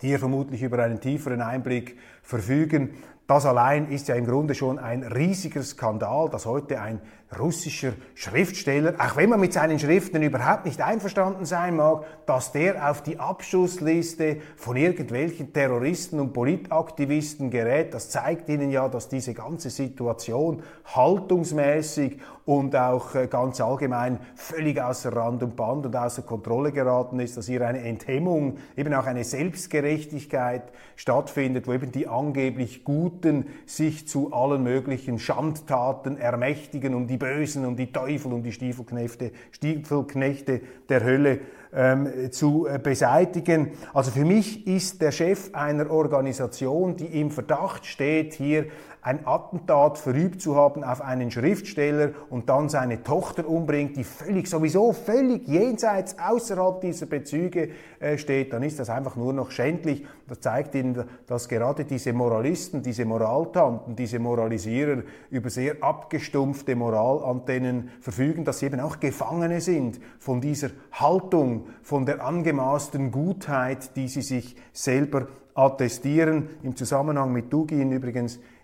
die 0.01 0.07
hier 0.07 0.19
vermutlich 0.19 0.63
über 0.63 0.83
einen 0.83 0.99
tieferen 0.99 1.41
Einblick 1.41 1.97
verfügen. 2.21 2.95
Das 3.27 3.45
allein 3.45 3.89
ist 3.89 4.07
ja 4.07 4.15
im 4.15 4.25
Grunde 4.25 4.55
schon 4.55 4.79
ein 4.79 5.03
riesiger 5.03 5.61
Skandal, 5.61 6.29
dass 6.29 6.45
heute 6.45 6.81
ein 6.81 7.01
russischer 7.37 7.93
Schriftsteller, 8.15 8.95
auch 8.99 9.17
wenn 9.17 9.29
man 9.29 9.39
mit 9.39 9.51
seinen 9.51 9.79
Schriften 9.79 10.21
überhaupt 10.21 10.65
nicht 10.65 10.81
einverstanden 10.81 11.45
sein 11.45 11.75
mag, 11.75 12.05
dass 12.25 12.51
der 12.53 12.89
auf 12.89 13.03
die 13.03 13.19
Abschussliste 13.19 14.37
von 14.55 14.77
irgendwelchen 14.77 15.51
Terroristen 15.51 16.19
und 16.19 16.33
Politaktivisten 16.33 17.49
gerät, 17.49 17.93
das 17.93 18.09
zeigt 18.09 18.47
ihnen 18.49 18.71
ja, 18.71 18.87
dass 18.87 19.09
diese 19.09 19.33
ganze 19.33 19.69
Situation 19.69 20.63
haltungsmäßig 20.85 22.19
und 22.47 22.73
auch 22.77 23.13
äh, 23.13 23.27
ganz 23.27 23.59
allgemein 23.59 24.19
völlig 24.35 24.81
außer 24.81 25.13
Rand 25.13 25.43
und 25.43 25.57
Band 25.57 25.85
und 25.85 25.95
außer 25.95 26.21
Kontrolle 26.21 26.71
geraten 26.71 27.19
ist, 27.19 27.35
dass 27.35 27.47
hier 27.47 27.67
eine 27.67 27.81
Enthemmung, 27.81 28.57
eben 28.77 28.93
auch 28.93 29.05
eine 29.05 29.25
Selbstgerechtigkeit 29.25 30.63
stattfindet, 30.95 31.67
wo 31.67 31.73
eben 31.73 31.91
die 31.91 32.07
angeblich 32.07 32.85
Guten 32.85 33.47
sich 33.65 34.07
zu 34.07 34.31
allen 34.31 34.63
möglichen 34.63 35.19
Schandtaten 35.19 36.17
ermächtigen, 36.17 36.95
um 36.95 37.05
die 37.05 37.16
Bösen, 37.19 37.65
um 37.65 37.75
die 37.75 37.91
Teufel, 37.91 38.33
um 38.33 38.43
die 38.43 38.51
Stiefelknechte, 38.51 39.31
Stiefelknechte 39.51 40.61
der 40.89 41.03
Hölle 41.03 41.39
ähm, 41.73 42.31
zu 42.31 42.67
äh, 42.67 42.79
beseitigen. 42.79 43.71
Also 43.93 44.11
für 44.11 44.25
mich 44.25 44.67
ist 44.67 45.01
der 45.01 45.11
Chef 45.11 45.49
einer 45.53 45.89
Organisation, 45.91 46.95
die 46.95 47.19
im 47.19 47.31
Verdacht 47.31 47.85
steht, 47.85 48.33
hier 48.33 48.67
ein 49.07 49.25
Attentat 49.25 49.97
verübt 49.97 50.41
zu 50.41 50.57
haben 50.57 50.83
auf 50.83 50.99
einen 50.99 51.31
Schriftsteller 51.31 52.09
und 52.29 52.49
dann 52.49 52.67
seine 52.67 53.03
Tochter 53.03 53.47
umbringt, 53.47 53.95
die 53.95 54.03
völlig, 54.03 54.49
sowieso 54.49 54.91
völlig 54.91 55.47
jenseits, 55.47 56.17
außerhalb 56.19 56.81
dieser 56.81 57.05
Bezüge 57.05 57.69
äh, 58.01 58.17
steht, 58.17 58.51
dann 58.51 58.63
ist 58.63 58.79
das 58.79 58.89
einfach 58.89 59.15
nur 59.15 59.31
noch 59.31 59.51
schändlich. 59.51 60.05
Das 60.27 60.41
zeigt 60.41 60.75
Ihnen, 60.75 61.05
dass 61.25 61.47
gerade 61.47 61.85
diese 61.85 62.11
Moralisten, 62.11 62.81
diese 62.81 63.05
Moraltanten, 63.05 63.95
diese 63.95 64.19
Moralisierer 64.19 65.03
über 65.29 65.49
sehr 65.49 65.81
abgestumpfte 65.81 66.75
Moralantennen 66.75 67.91
verfügen, 68.01 68.43
dass 68.43 68.59
sie 68.59 68.65
eben 68.65 68.81
auch 68.81 68.99
Gefangene 68.99 69.61
sind 69.61 70.01
von 70.19 70.41
dieser 70.41 70.71
Haltung, 70.91 71.67
von 71.81 72.05
der 72.05 72.25
angemaßten 72.25 73.11
Gutheit, 73.11 73.95
die 73.95 74.09
sie 74.09 74.21
sich 74.21 74.57
selber 74.73 75.27
attestieren. 75.53 76.49
Im 76.61 76.75
Zusammenhang 76.75 77.31
mit 77.31 77.53
Dugin 77.53 77.93
übrigens 77.93 78.39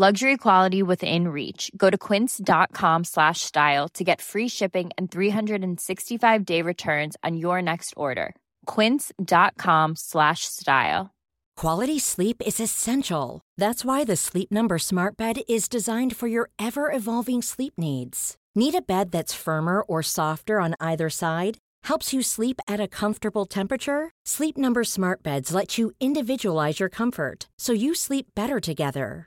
Luxury 0.00 0.36
quality 0.36 0.80
within 0.80 1.26
reach. 1.26 1.72
Go 1.76 1.90
to 1.90 1.98
quince.com 1.98 3.02
slash 3.02 3.40
style 3.40 3.88
to 3.94 4.04
get 4.04 4.20
free 4.20 4.46
shipping 4.46 4.90
and 4.96 5.10
365 5.10 6.44
day 6.44 6.62
returns 6.62 7.16
on 7.24 7.36
your 7.36 7.60
next 7.60 7.94
order. 7.96 8.36
Quince.com 8.66 9.96
slash 9.96 10.44
style. 10.44 11.10
Quality 11.56 11.98
sleep 11.98 12.40
is 12.46 12.60
essential. 12.60 13.40
That's 13.56 13.84
why 13.84 14.04
the 14.04 14.14
Sleep 14.14 14.52
Number 14.52 14.78
Smart 14.78 15.16
Bed 15.16 15.40
is 15.48 15.68
designed 15.68 16.14
for 16.14 16.28
your 16.28 16.50
ever 16.60 16.92
evolving 16.92 17.42
sleep 17.42 17.74
needs. 17.76 18.36
Need 18.54 18.76
a 18.76 18.80
bed 18.80 19.10
that's 19.10 19.34
firmer 19.34 19.80
or 19.80 20.04
softer 20.04 20.60
on 20.60 20.76
either 20.78 21.10
side? 21.10 21.58
Helps 21.82 22.12
you 22.12 22.22
sleep 22.22 22.60
at 22.68 22.78
a 22.78 22.86
comfortable 22.86 23.46
temperature? 23.46 24.10
Sleep 24.24 24.56
Number 24.56 24.84
Smart 24.84 25.24
Beds 25.24 25.52
let 25.52 25.76
you 25.76 25.90
individualize 25.98 26.78
your 26.78 26.88
comfort 26.88 27.48
so 27.58 27.72
you 27.72 27.96
sleep 27.96 28.26
better 28.36 28.60
together. 28.60 29.26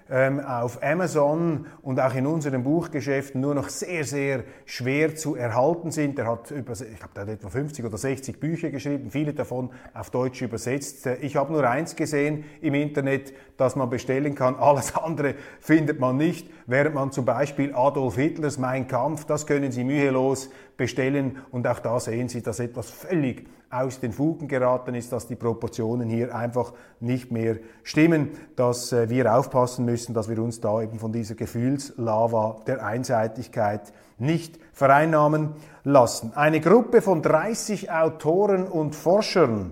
ähm, 0.11 0.41
auf 0.41 0.83
Amazon 0.83 1.65
und 1.81 1.99
auch 2.01 2.13
in 2.13 2.27
unseren 2.27 2.63
Buchgeschäften 2.63 3.39
nur 3.39 3.55
noch 3.55 3.69
sehr, 3.69 4.03
sehr 4.03 4.43
schwer 4.65 5.15
zu 5.15 5.35
erhalten 5.35 5.89
sind. 5.89 6.19
Er 6.19 6.27
hat, 6.27 6.51
über, 6.51 6.73
ich 6.73 6.99
glaube, 6.99 7.13
der 7.15 7.23
hat 7.23 7.29
etwa 7.29 7.49
50 7.49 7.85
oder 7.85 7.97
60 7.97 8.39
Bücher 8.39 8.71
geschrieben, 8.71 9.09
viele 9.09 9.33
davon 9.33 9.69
auf 9.93 10.09
Deutsch 10.09 10.41
übersetzt. 10.41 11.07
Äh, 11.07 11.15
ich 11.21 11.37
habe 11.37 11.53
nur 11.53 11.67
eins 11.67 11.95
gesehen 11.95 12.43
im 12.61 12.73
Internet, 12.73 13.33
das 13.55 13.77
man 13.77 13.89
bestellen 13.89 14.35
kann. 14.35 14.55
Alles 14.59 14.95
andere 14.95 15.35
findet 15.61 16.01
man 16.01 16.17
nicht, 16.17 16.49
während 16.67 16.93
man 16.93 17.13
zum 17.13 17.23
Beispiel 17.23 17.73
Adolf 17.73 18.15
Hitlers 18.15 18.57
Mein 18.57 18.89
Kampf, 18.89 19.23
das 19.23 19.47
können 19.47 19.71
Sie 19.71 19.85
mühelos 19.85 20.49
bestellen 20.75 21.37
und 21.51 21.65
auch 21.67 21.79
da 21.79 21.99
sehen 21.99 22.27
Sie, 22.27 22.41
dass 22.41 22.59
etwas 22.59 22.89
völlig 22.89 23.47
aus 23.71 24.01
den 24.01 24.11
Fugen 24.11 24.47
geraten 24.47 24.95
ist, 24.95 25.13
dass 25.13 25.27
die 25.27 25.35
Proportionen 25.35 26.09
hier 26.09 26.35
einfach 26.35 26.73
nicht 26.99 27.31
mehr 27.31 27.57
stimmen, 27.83 28.31
dass 28.57 28.91
äh, 28.91 29.09
wir 29.09 29.33
aufpassen 29.33 29.85
müssen, 29.85 30.00
dass 30.09 30.29
wir 30.29 30.41
uns 30.41 30.59
da 30.59 30.81
eben 30.81 30.99
von 30.99 31.11
dieser 31.11 31.35
Gefühlslava 31.35 32.61
der 32.67 32.85
Einseitigkeit 32.85 33.93
nicht 34.17 34.59
vereinnahmen 34.73 35.49
lassen. 35.83 36.33
Eine 36.35 36.59
Gruppe 36.59 37.01
von 37.01 37.21
30 37.21 37.91
Autoren 37.91 38.67
und 38.67 38.95
Forschern 38.95 39.71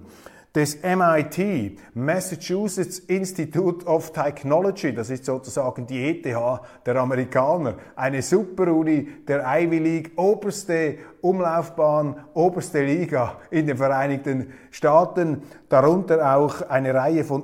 des 0.55 0.81
MIT, 0.81 1.77
Massachusetts 1.93 2.99
Institute 2.99 3.85
of 3.85 4.11
Technology, 4.11 4.93
das 4.93 5.11
ist 5.11 5.25
sozusagen 5.25 5.85
die 5.85 6.09
ETH 6.09 6.25
der 6.85 6.95
Amerikaner, 6.95 7.75
eine 7.95 8.23
Superuni 8.23 9.07
der 9.27 9.43
Ivy 9.45 9.77
League, 9.77 10.11
oberste 10.15 10.97
Umlaufbahn, 11.21 12.15
oberste 12.33 12.83
Liga 12.83 13.37
in 13.51 13.67
den 13.67 13.77
Vereinigten 13.77 14.51
Staaten, 14.71 15.43
darunter 15.69 16.35
auch 16.35 16.67
eine 16.67 16.95
Reihe 16.95 17.23
von 17.23 17.43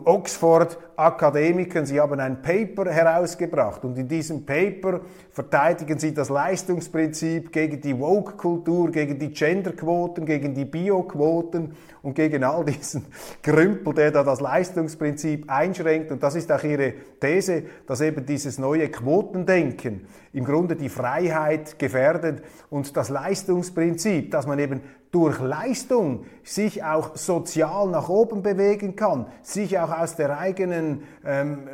Oxford-Akademikern. 0.95 1.86
Sie 1.86 1.99
haben 1.99 2.19
ein 2.19 2.41
Paper 2.41 2.89
herausgebracht 2.91 3.84
und 3.84 3.97
in 3.97 4.08
diesem 4.08 4.45
Paper 4.45 5.01
verteidigen 5.31 5.99
sie 5.99 6.13
das 6.13 6.29
Leistungsprinzip 6.29 7.51
gegen 7.51 7.81
die 7.81 7.97
Woke-Kultur, 7.97 8.91
gegen 8.91 9.19
die 9.19 9.29
Genderquoten, 9.29 10.25
gegen 10.25 10.53
die 10.53 10.65
Bio-Quoten 10.65 11.75
und 12.01 12.15
gegen 12.15 12.43
all 12.43 12.65
diesen 12.65 13.05
Grümpel, 13.43 13.93
der 13.93 14.12
da 14.12 14.23
das 14.23 14.41
Leistungsprinzip 14.41 15.49
einschränkt. 15.49 16.12
Und 16.12 16.23
das 16.23 16.36
ist 16.36 16.51
auch 16.51 16.63
ihre 16.63 16.93
These, 17.19 17.63
dass 17.88 18.01
eben 18.01 18.25
dieses 18.25 18.58
neue 18.58 18.89
Quotendenken 18.89 20.08
im 20.34 20.45
Grunde 20.45 20.75
die 20.75 20.89
Freiheit 20.89 21.79
gefährdet 21.79 22.43
und 22.69 22.95
das 22.95 23.10
Leistungsprinzip, 23.10 24.31
dass 24.31 24.47
man 24.47 24.60
eben 24.60 24.81
durch 25.15 25.39
Leistung 25.39 26.25
sich 26.43 26.84
auch 26.84 27.15
sozial 27.15 27.88
nach 27.88 28.10
oben 28.10 28.43
bewegen 28.43 28.97
kann, 28.97 29.28
sich 29.43 29.80
auch 29.80 29.97
aus 29.97 30.17
der 30.17 30.38
eigenen 30.38 31.04
ähm, 31.25 31.69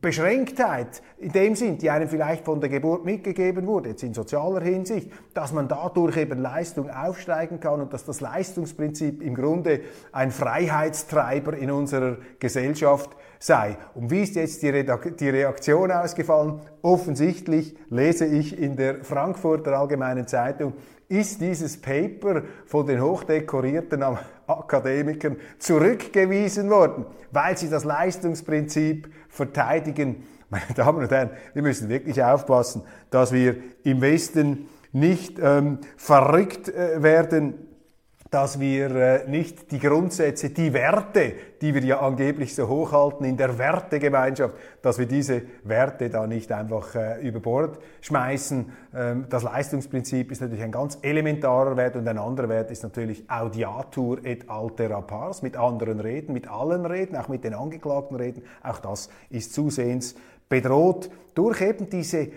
Beschränktheit 0.00 1.02
in 1.18 1.32
dem 1.32 1.54
Sinn, 1.54 1.76
die 1.76 1.90
einem 1.90 2.08
vielleicht 2.08 2.46
von 2.46 2.58
der 2.58 2.70
Geburt 2.70 3.04
mitgegeben 3.04 3.66
wurde, 3.66 3.90
jetzt 3.90 4.02
in 4.02 4.14
sozialer 4.14 4.62
Hinsicht, 4.62 5.10
dass 5.34 5.52
man 5.52 5.68
dadurch 5.68 6.16
eben 6.16 6.40
Leistung 6.40 6.88
aufsteigen 6.88 7.60
kann 7.60 7.82
und 7.82 7.92
dass 7.92 8.06
das 8.06 8.22
Leistungsprinzip 8.22 9.22
im 9.22 9.34
Grunde 9.34 9.80
ein 10.12 10.30
Freiheitstreiber 10.30 11.54
in 11.54 11.70
unserer 11.70 12.16
Gesellschaft 12.38 13.10
sei. 13.38 13.76
Und 13.94 14.10
wie 14.10 14.22
ist 14.22 14.36
jetzt 14.36 14.62
die, 14.62 14.72
die 15.20 15.28
Reaktion 15.28 15.92
ausgefallen? 15.92 16.60
Offensichtlich 16.80 17.76
lese 17.90 18.24
ich 18.24 18.58
in 18.58 18.76
der 18.76 19.04
Frankfurter 19.04 19.78
Allgemeinen 19.78 20.26
Zeitung, 20.26 20.72
ist 21.08 21.40
dieses 21.40 21.80
Paper 21.80 22.42
von 22.66 22.86
den 22.86 23.00
hochdekorierten 23.00 24.04
Akademikern 24.46 25.36
zurückgewiesen 25.58 26.70
worden, 26.70 27.06
weil 27.32 27.56
sie 27.56 27.70
das 27.70 27.84
Leistungsprinzip 27.84 29.08
verteidigen. 29.28 30.26
Meine 30.50 30.74
Damen 30.74 30.98
und 30.98 31.10
Herren, 31.10 31.30
wir 31.54 31.62
müssen 31.62 31.88
wirklich 31.88 32.22
aufpassen, 32.22 32.82
dass 33.10 33.32
wir 33.32 33.56
im 33.84 34.00
Westen 34.00 34.68
nicht 34.92 35.38
ähm, 35.40 35.78
verrückt 35.96 36.68
äh, 36.68 37.02
werden 37.02 37.67
dass 38.30 38.60
wir 38.60 38.94
äh, 38.94 39.28
nicht 39.28 39.70
die 39.72 39.78
Grundsätze, 39.78 40.50
die 40.50 40.72
Werte, 40.72 41.32
die 41.62 41.74
wir 41.74 41.82
ja 41.82 42.00
angeblich 42.00 42.54
so 42.54 42.68
hochhalten 42.68 43.24
in 43.24 43.36
der 43.36 43.58
Wertegemeinschaft, 43.58 44.54
dass 44.82 44.98
wir 44.98 45.06
diese 45.06 45.42
Werte 45.64 46.10
da 46.10 46.26
nicht 46.26 46.52
einfach 46.52 46.94
äh, 46.94 47.26
über 47.26 47.40
Bord 47.40 47.78
schmeißen. 48.02 48.70
Ähm, 48.94 49.26
das 49.30 49.42
Leistungsprinzip 49.44 50.30
ist 50.30 50.42
natürlich 50.42 50.64
ein 50.64 50.72
ganz 50.72 50.98
elementarer 51.00 51.76
Wert 51.76 51.96
und 51.96 52.06
ein 52.06 52.18
anderer 52.18 52.48
Wert 52.48 52.70
ist 52.70 52.82
natürlich 52.82 53.24
Audiatur 53.30 54.24
et 54.24 54.48
altera 54.50 55.00
pars, 55.00 55.42
mit 55.42 55.56
anderen 55.56 56.00
reden, 56.00 56.34
mit 56.34 56.48
allen 56.48 56.84
reden, 56.84 57.16
auch 57.16 57.28
mit 57.28 57.44
den 57.44 57.54
Angeklagten 57.54 58.16
reden. 58.16 58.42
Auch 58.62 58.78
das 58.78 59.08
ist 59.30 59.54
zusehends 59.54 60.14
bedroht 60.48 61.10
durch 61.34 61.60
eben 61.60 61.88
diese 61.90 62.28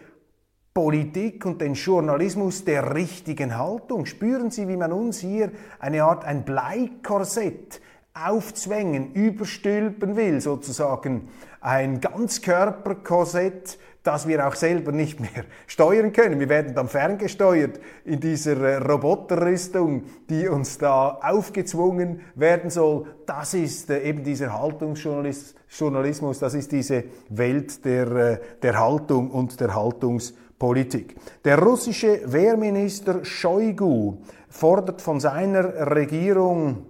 Politik 0.73 1.45
und 1.45 1.59
den 1.59 1.73
Journalismus 1.73 2.63
der 2.63 2.95
richtigen 2.95 3.57
Haltung. 3.57 4.05
Spüren 4.05 4.51
Sie, 4.51 4.69
wie 4.69 4.77
man 4.77 4.93
uns 4.93 5.19
hier 5.19 5.51
eine 5.79 6.03
Art 6.03 6.23
ein 6.23 6.45
Bleikorsett 6.45 7.81
aufzwängen, 8.13 9.13
überstülpen 9.13 10.15
will, 10.15 10.39
sozusagen 10.39 11.29
ein 11.59 11.99
Ganzkörperkorsett, 12.01 13.79
das 14.03 14.27
wir 14.27 14.47
auch 14.47 14.55
selber 14.55 14.91
nicht 14.91 15.19
mehr 15.19 15.29
steuern 15.67 16.11
können. 16.11 16.39
Wir 16.39 16.49
werden 16.49 16.73
dann 16.73 16.87
ferngesteuert 16.87 17.79
in 18.03 18.19
dieser 18.19 18.57
äh, 18.61 18.77
Roboterrüstung, 18.77 20.03
die 20.29 20.47
uns 20.47 20.77
da 20.77 21.19
aufgezwungen 21.21 22.21
werden 22.35 22.69
soll. 22.69 23.05
Das 23.25 23.53
ist 23.53 23.89
äh, 23.89 24.01
eben 24.03 24.23
dieser 24.23 24.59
Haltungsjournalismus, 24.59 26.39
das 26.39 26.53
ist 26.53 26.71
diese 26.71 27.03
Welt 27.29 27.85
der, 27.85 28.11
äh, 28.11 28.39
der 28.61 28.79
Haltung 28.79 29.29
und 29.29 29.59
der 29.59 29.75
Haltungs 29.75 30.33
Politik. 30.61 31.15
Der 31.43 31.57
russische 31.57 32.21
Wehrminister 32.31 33.25
Shoigu 33.25 34.17
fordert 34.47 35.01
von 35.01 35.19
seiner 35.19 35.89
Regierung 35.95 36.85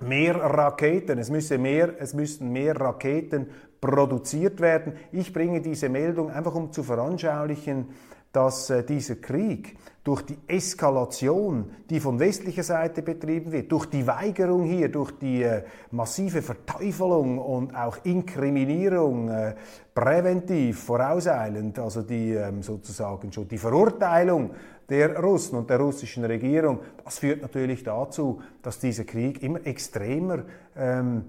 mehr 0.00 0.36
Raketen. 0.36 1.18
Es, 1.18 1.28
müsse 1.28 1.58
mehr, 1.58 1.92
es 1.98 2.14
müssten 2.14 2.48
mehr 2.48 2.74
Raketen 2.80 3.48
produziert 3.82 4.62
werden. 4.62 4.94
Ich 5.12 5.30
bringe 5.30 5.60
diese 5.60 5.90
Meldung 5.90 6.30
einfach 6.30 6.54
um 6.54 6.72
zu 6.72 6.82
veranschaulichen, 6.82 7.88
dass 8.32 8.70
äh, 8.70 8.82
dieser 8.82 9.16
Krieg 9.16 9.76
durch 10.04 10.22
die 10.22 10.38
Eskalation, 10.48 11.70
die 11.88 12.00
von 12.00 12.18
westlicher 12.18 12.64
Seite 12.64 13.02
betrieben 13.02 13.52
wird, 13.52 13.70
durch 13.70 13.86
die 13.86 14.06
Weigerung 14.06 14.64
hier, 14.64 14.90
durch 14.90 15.12
die 15.12 15.42
äh, 15.42 15.62
massive 15.90 16.42
Verteufelung 16.42 17.38
und 17.38 17.74
auch 17.76 17.98
Inkriminierung 18.04 19.28
äh, 19.28 19.54
präventiv, 19.94 20.82
vorauseilend, 20.82 21.78
also 21.78 22.02
die 22.02 22.32
ähm, 22.32 22.62
sozusagen 22.62 23.32
schon 23.32 23.46
die 23.46 23.58
Verurteilung 23.58 24.50
der 24.88 25.18
Russen 25.20 25.56
und 25.58 25.70
der 25.70 25.78
russischen 25.78 26.24
Regierung, 26.24 26.80
das 27.04 27.18
führt 27.18 27.40
natürlich 27.40 27.84
dazu, 27.84 28.40
dass 28.62 28.80
dieser 28.80 29.04
Krieg 29.04 29.42
immer 29.42 29.64
extremer 29.64 30.42
ähm, 30.76 31.26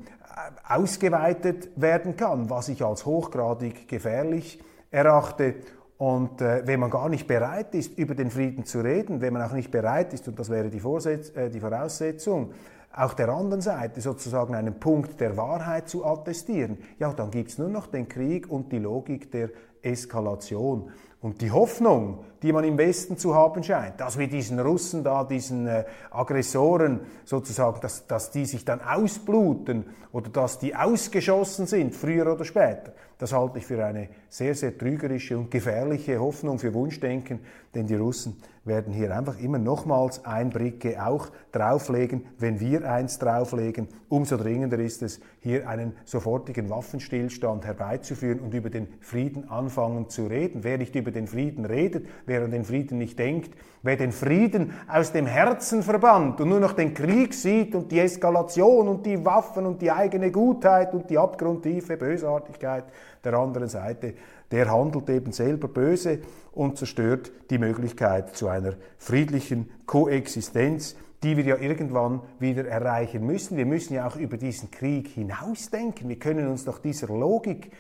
ausgeweitet 0.68 1.70
werden 1.76 2.18
kann, 2.18 2.50
was 2.50 2.70
ich 2.70 2.84
als 2.84 3.06
hochgradig 3.06 3.88
gefährlich 3.88 4.60
erachte 4.90 5.56
und 5.98 6.42
äh, 6.42 6.66
wenn 6.66 6.80
man 6.80 6.90
gar 6.90 7.10
nicht 7.10 7.28
bereit 7.28 7.76
ist, 7.76 7.98
über 7.98 8.16
den 8.16 8.30
Frieden 8.30 8.66
zu 8.66 8.82
reden, 8.82 9.22
wenn 9.22 9.34
man 9.34 9.42
auch 9.42 9.54
nicht 9.54 9.72
bereit 9.72 10.14
ist, 10.14 10.28
und 10.28 10.38
das 10.40 10.50
wäre 10.50 10.70
die, 10.70 10.80
Vorsetz 10.80 11.36
äh, 11.36 11.50
die 11.50 11.60
Voraussetzung, 11.60 12.52
auch 12.96 13.14
der 13.14 13.30
anderen 13.30 13.62
Seite 13.62 14.02
sozusagen 14.02 14.54
einen 14.54 14.80
Punkt 14.80 15.20
der 15.20 15.36
Wahrheit 15.36 15.90
zu 15.90 16.06
attestieren, 16.06 16.78
ja, 17.00 17.12
dann 17.14 17.32
gibt 17.32 17.50
es 17.50 17.58
nur 17.58 17.70
noch 17.70 17.88
den 17.88 18.08
Krieg 18.08 18.50
und 18.50 18.72
die 18.72 18.80
Logik 18.80 19.32
der 19.32 19.50
Eskalation. 19.82 20.92
Und 21.24 21.40
die 21.40 21.52
Hoffnung, 21.52 22.26
die 22.42 22.52
man 22.52 22.66
im 22.66 22.78
Westen 22.78 23.18
zu 23.18 23.34
haben 23.34 23.64
scheint, 23.64 24.02
dass 24.02 24.20
wir 24.20 24.28
diesen 24.28 24.60
Russen 24.60 25.06
da, 25.06 25.24
diesen 25.24 25.68
äh, 25.68 25.86
Aggressoren 26.12 27.00
sozusagen, 27.24 27.80
dass, 27.80 28.08
dass 28.08 28.30
die 28.32 28.46
sich 28.46 28.66
dann 28.66 28.82
ausbluten 28.82 29.86
oder 30.12 30.30
dass 30.30 30.60
die 30.60 30.76
ausgeschossen 30.76 31.66
sind, 31.66 31.96
früher 31.96 32.30
oder 32.34 32.44
später, 32.44 32.92
das 33.20 33.32
halte 33.32 33.60
ich 33.60 33.66
für 33.66 33.86
eine 33.86 34.10
sehr, 34.28 34.54
sehr 34.54 34.78
trügerische 34.78 35.38
und 35.38 35.50
gefährliche 35.50 36.20
Hoffnung 36.20 36.60
für 36.60 36.74
Wunschdenken, 36.74 37.40
denn 37.74 37.88
die 37.88 37.96
Russen 37.96 38.36
werden 38.66 38.94
hier 38.94 39.16
einfach 39.16 39.40
immer 39.40 39.58
nochmals 39.58 40.24
ein 40.26 40.50
Bricke 40.50 41.06
auch 41.06 41.28
drauflegen, 41.52 42.26
wenn 42.38 42.60
wir 42.60 42.90
eins 42.90 43.20
drauflegen. 43.20 43.90
Umso 44.08 44.38
dringender 44.38 44.80
ist 44.80 45.02
es, 45.04 45.20
hier 45.40 45.68
einen 45.68 45.94
sofortigen 46.06 46.70
Waffenstillstand 46.70 47.66
herbeizuführen 47.66 48.40
und 48.40 48.54
über 48.54 48.70
den 48.70 48.88
Frieden 49.02 49.50
anfangen 49.50 50.10
zu 50.10 50.28
reden. 50.28 50.64
Wer 50.64 50.78
nicht 50.78 50.96
über 50.96 51.12
den 51.12 51.28
Frieden 51.28 51.66
redet, 51.66 52.08
wer 52.26 52.44
an 52.44 52.52
den 52.52 52.64
Frieden 52.64 53.00
nicht 53.00 53.20
denkt, 53.20 53.54
wer 53.82 53.98
den 53.98 54.14
Frieden 54.14 54.74
aus 54.88 55.12
dem 55.12 55.26
Herzen 55.26 55.84
verbannt 55.84 56.40
und 56.40 56.48
nur 56.48 56.62
noch 56.62 56.74
den 56.74 56.94
Krieg 56.94 57.34
sieht 57.34 57.76
und 57.76 57.92
die 57.92 58.00
Eskalation 58.00 58.88
und 58.88 59.06
die 59.06 59.26
Waffen 59.26 59.66
und 59.66 59.82
die 59.82 59.92
eigene 59.92 60.32
Gutheit 60.32 60.94
und 60.94 61.10
die 61.10 61.18
abgrundtiefe 61.18 61.98
Bösartigkeit 61.98 62.86
der 63.24 63.34
anderen 63.34 63.68
Seite, 63.68 64.14
der 64.54 64.72
handelt 64.72 65.10
eben 65.10 65.32
selber 65.32 65.68
böse 65.68 66.20
und 66.52 66.78
zerstört 66.78 67.32
die 67.50 67.58
Möglichkeit 67.58 68.36
zu 68.38 68.48
einer 68.48 68.76
friedlichen 69.00 69.68
Koexistenz, 69.88 70.96
die 71.24 71.36
wir 71.38 71.44
ja 71.44 71.58
irgendwann 71.58 72.22
wieder 72.38 72.68
erreichen 72.68 73.26
müssen. 73.26 73.58
Wir 73.58 73.66
müssen 73.66 73.96
ja 73.96 74.08
auch 74.08 74.16
über 74.16 74.38
diesen 74.38 74.70
Krieg 74.70 75.08
hinausdenken. 75.08 76.08
Wir 76.08 76.20
können 76.20 76.48
uns 76.48 76.66
doch 76.66 76.78
dieser 76.78 77.08
Logik 77.08 77.72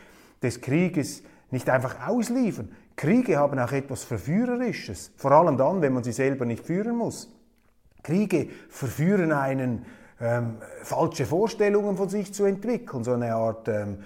des 0.41 0.61
Krieges 0.61 1.21
nicht 1.51 1.69
einfach 1.69 2.07
ausliefern. 2.07 2.71
Kriege 2.95 3.37
haben 3.37 3.59
auch 3.59 3.71
etwas 3.71 4.03
Verführerisches, 4.03 5.11
vor 5.15 5.31
allem 5.31 5.57
dann, 5.57 5.83
wenn 5.83 5.93
man 5.93 6.03
sie 6.03 6.11
selber 6.11 6.45
nicht 6.45 6.65
führen 6.65 6.97
muss. 6.97 7.31
Kriege 8.01 8.47
verführen 8.69 9.31
einen, 9.31 9.85
ähm, 10.19 10.55
falsche 10.81 11.25
Vorstellungen 11.25 11.97
von 11.97 12.09
sich 12.09 12.33
zu 12.33 12.45
entwickeln, 12.45 13.03
so 13.03 13.13
eine 13.13 13.35
Art 13.35 13.67
ähm, 13.67 13.97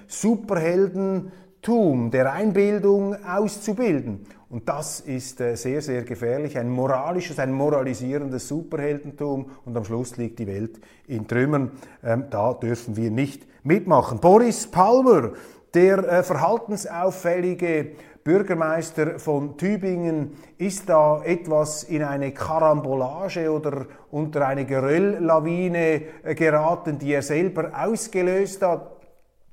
Superheldentum 1.68 2.12
der 2.12 2.32
Einbildung 2.32 3.16
auszubilden. 3.26 4.26
Und 4.50 4.70
das 4.70 5.02
ist 5.02 5.42
äh, 5.42 5.56
sehr, 5.56 5.82
sehr 5.82 6.04
gefährlich, 6.04 6.58
ein 6.58 6.70
moralisches, 6.70 7.40
ein 7.40 7.52
moralisierendes 7.52 8.48
Superheldentum 8.48 9.52
und 9.66 9.76
am 9.76 9.84
Schluss 9.84 10.16
liegt 10.16 10.40
die 10.40 10.48
Welt 10.48 10.80
in 11.08 11.28
Trümmern. 11.28 11.72
Ähm, 12.02 12.26
da 12.30 12.54
dürfen 12.54 12.96
wir 12.96 13.12
nicht 13.12 13.46
mitmachen. 13.64 14.20
Boris 14.20 14.68
Palmer, 14.68 15.34
der 15.74 15.98
äh, 15.98 16.24
verhaltensauffällige 16.24 17.92
Bürgermeister 18.24 19.20
von 19.20 19.58
Tübingen 19.58 20.32
ist 20.58 20.88
da 20.88 21.22
etwas 21.26 21.84
in 21.84 22.04
eine 22.04 22.32
Karambolage 22.32 23.52
oder 23.52 23.88
unter 24.10 24.48
eine 24.48 24.66
Gerölllawine 24.66 26.02
äh, 26.24 26.36
geraten, 26.36 26.98
die 26.98 27.12
er 27.12 27.22
selber 27.22 27.72
ausgelöst 27.76 28.62
hat. 28.62 28.97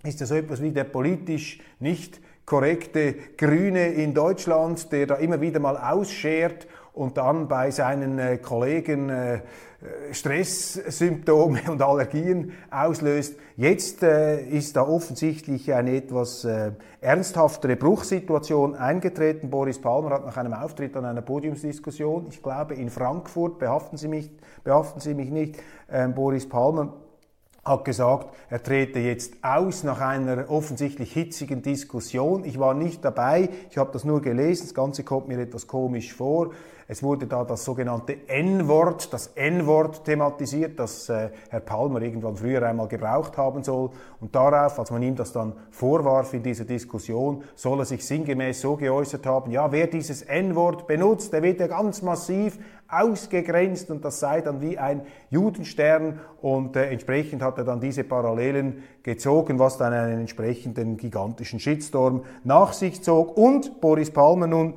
Ist 0.04 0.20
das 0.20 0.28
so 0.28 0.34
etwas 0.34 0.60
wie 0.60 0.70
der 0.70 0.84
politisch 0.84 1.60
nicht 1.80 2.20
korrekte 2.44 3.14
Grüne 3.38 3.88
in 3.88 4.12
Deutschland, 4.12 4.92
der 4.92 5.06
da 5.06 5.14
immer 5.14 5.40
wieder 5.40 5.60
mal 5.60 5.78
ausschert 5.78 6.66
und 6.92 7.16
dann 7.16 7.48
bei 7.48 7.70
seinen 7.70 8.18
äh, 8.18 8.36
Kollegen 8.36 9.08
äh, 9.08 9.40
Stresssymptome 10.12 11.60
und 11.70 11.80
Allergien 11.80 12.52
auslöst. 12.70 13.36
Jetzt 13.56 14.02
äh, 14.02 14.42
ist 14.42 14.76
da 14.76 14.82
offensichtlich 14.82 15.72
eine 15.72 15.96
etwas 15.96 16.44
äh, 16.44 16.72
ernsthaftere 17.00 17.76
Bruchsituation 17.76 18.74
eingetreten. 18.74 19.48
Boris 19.48 19.80
Palmer 19.80 20.10
hat 20.10 20.26
nach 20.26 20.36
einem 20.36 20.52
Auftritt 20.52 20.96
an 20.98 21.06
einer 21.06 21.22
Podiumsdiskussion, 21.22 22.26
ich 22.28 22.42
glaube 22.42 22.74
in 22.74 22.90
Frankfurt, 22.90 23.58
behaften 23.58 23.96
Sie 23.96 24.08
mich, 24.08 24.30
behaften 24.64 25.00
Sie 25.00 25.14
mich 25.14 25.30
nicht, 25.30 25.56
äh, 25.88 26.08
Boris 26.08 26.46
Palmer 26.46 26.92
hat 27.64 27.84
gesagt, 27.84 28.34
er 28.50 28.62
trete 28.62 28.98
jetzt 28.98 29.34
aus 29.42 29.84
nach 29.84 30.00
einer 30.00 30.50
offensichtlich 30.50 31.12
hitzigen 31.12 31.62
Diskussion. 31.62 32.44
Ich 32.44 32.58
war 32.58 32.74
nicht 32.74 33.04
dabei, 33.04 33.48
ich 33.70 33.78
habe 33.78 33.90
das 33.92 34.04
nur 34.04 34.20
gelesen, 34.20 34.66
das 34.66 34.74
Ganze 34.74 35.02
kommt 35.02 35.28
mir 35.28 35.38
etwas 35.38 35.66
komisch 35.66 36.12
vor. 36.12 36.50
Es 36.86 37.02
wurde 37.02 37.26
da 37.26 37.44
das 37.44 37.64
sogenannte 37.64 38.28
N-Wort, 38.28 39.12
das 39.12 39.28
N-Wort 39.28 40.04
thematisiert, 40.04 40.78
das 40.78 41.08
äh, 41.08 41.30
Herr 41.48 41.60
Palmer 41.60 42.02
irgendwann 42.02 42.36
früher 42.36 42.62
einmal 42.62 42.88
gebraucht 42.88 43.38
haben 43.38 43.62
soll. 43.62 43.90
Und 44.20 44.34
darauf, 44.34 44.78
als 44.78 44.90
man 44.90 45.02
ihm 45.02 45.16
das 45.16 45.32
dann 45.32 45.54
vorwarf 45.70 46.34
in 46.34 46.42
dieser 46.42 46.64
Diskussion, 46.64 47.42
soll 47.54 47.78
er 47.78 47.84
sich 47.86 48.04
sinngemäß 48.04 48.60
so 48.60 48.76
geäußert 48.76 49.24
haben, 49.24 49.50
ja, 49.50 49.72
wer 49.72 49.86
dieses 49.86 50.22
N-Wort 50.22 50.86
benutzt, 50.86 51.32
der 51.32 51.42
wird 51.42 51.60
ja 51.60 51.68
ganz 51.68 52.02
massiv 52.02 52.58
ausgegrenzt 52.86 53.90
und 53.90 54.04
das 54.04 54.20
sei 54.20 54.40
dann 54.40 54.60
wie 54.60 54.78
ein 54.78 55.02
Judenstern 55.30 56.20
und 56.42 56.76
äh, 56.76 56.90
entsprechend 56.90 57.42
hat 57.42 57.58
er 57.58 57.64
dann 57.64 57.80
diese 57.80 58.04
Parallelen 58.04 58.82
gezogen, 59.02 59.58
was 59.58 59.78
dann 59.78 59.92
einen 59.92 60.20
entsprechenden 60.20 60.96
gigantischen 60.96 61.60
Shitstorm 61.60 62.24
nach 62.44 62.72
sich 62.72 63.02
zog 63.02 63.36
und 63.36 63.80
Boris 63.80 64.10
Palmer 64.10 64.46
nun 64.46 64.74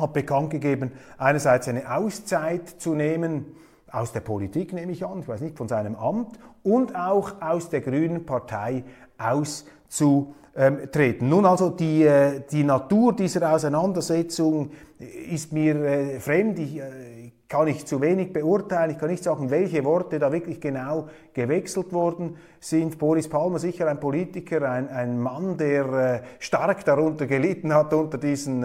hat 0.00 0.12
bekannt 0.12 0.50
gegeben, 0.50 0.92
einerseits 1.18 1.68
eine 1.68 1.94
Auszeit 1.94 2.68
zu 2.68 2.94
nehmen, 2.94 3.46
aus 3.92 4.12
der 4.12 4.20
Politik 4.20 4.72
nehme 4.72 4.92
ich 4.92 5.04
an, 5.04 5.20
ich 5.20 5.28
weiß 5.28 5.40
nicht, 5.40 5.56
von 5.56 5.68
seinem 5.68 5.96
Amt 5.96 6.38
und 6.62 6.94
auch 6.94 7.40
aus 7.40 7.70
der 7.70 7.80
Grünen 7.80 8.24
Partei 8.24 8.84
auszutreten. 9.18 11.28
Nun 11.28 11.44
also 11.44 11.70
die, 11.70 12.04
äh, 12.04 12.42
die 12.50 12.64
Natur 12.64 13.16
dieser 13.16 13.52
Auseinandersetzung 13.52 14.70
ist 14.98 15.52
mir 15.52 15.76
äh, 15.76 16.20
fremd, 16.20 16.58
ich 16.58 16.78
äh, 16.78 17.32
kann 17.48 17.66
ich 17.66 17.84
zu 17.84 18.00
wenig 18.00 18.32
beurteilen, 18.32 18.92
ich 18.92 18.98
kann 18.98 19.10
nicht 19.10 19.24
sagen, 19.24 19.50
welche 19.50 19.84
Worte 19.84 20.20
da 20.20 20.30
wirklich 20.30 20.60
genau 20.60 21.08
gewechselt 21.34 21.92
worden 21.92 22.36
sind. 22.60 22.96
Boris 22.96 23.28
Palmer 23.28 23.58
sicher 23.58 23.88
ein 23.88 23.98
Politiker, 23.98 24.70
ein, 24.70 24.88
ein 24.88 25.18
Mann, 25.18 25.56
der 25.56 26.22
stark 26.38 26.84
darunter 26.84 27.26
gelitten 27.26 27.74
hat 27.74 27.92
unter 27.92 28.18
diesen 28.18 28.64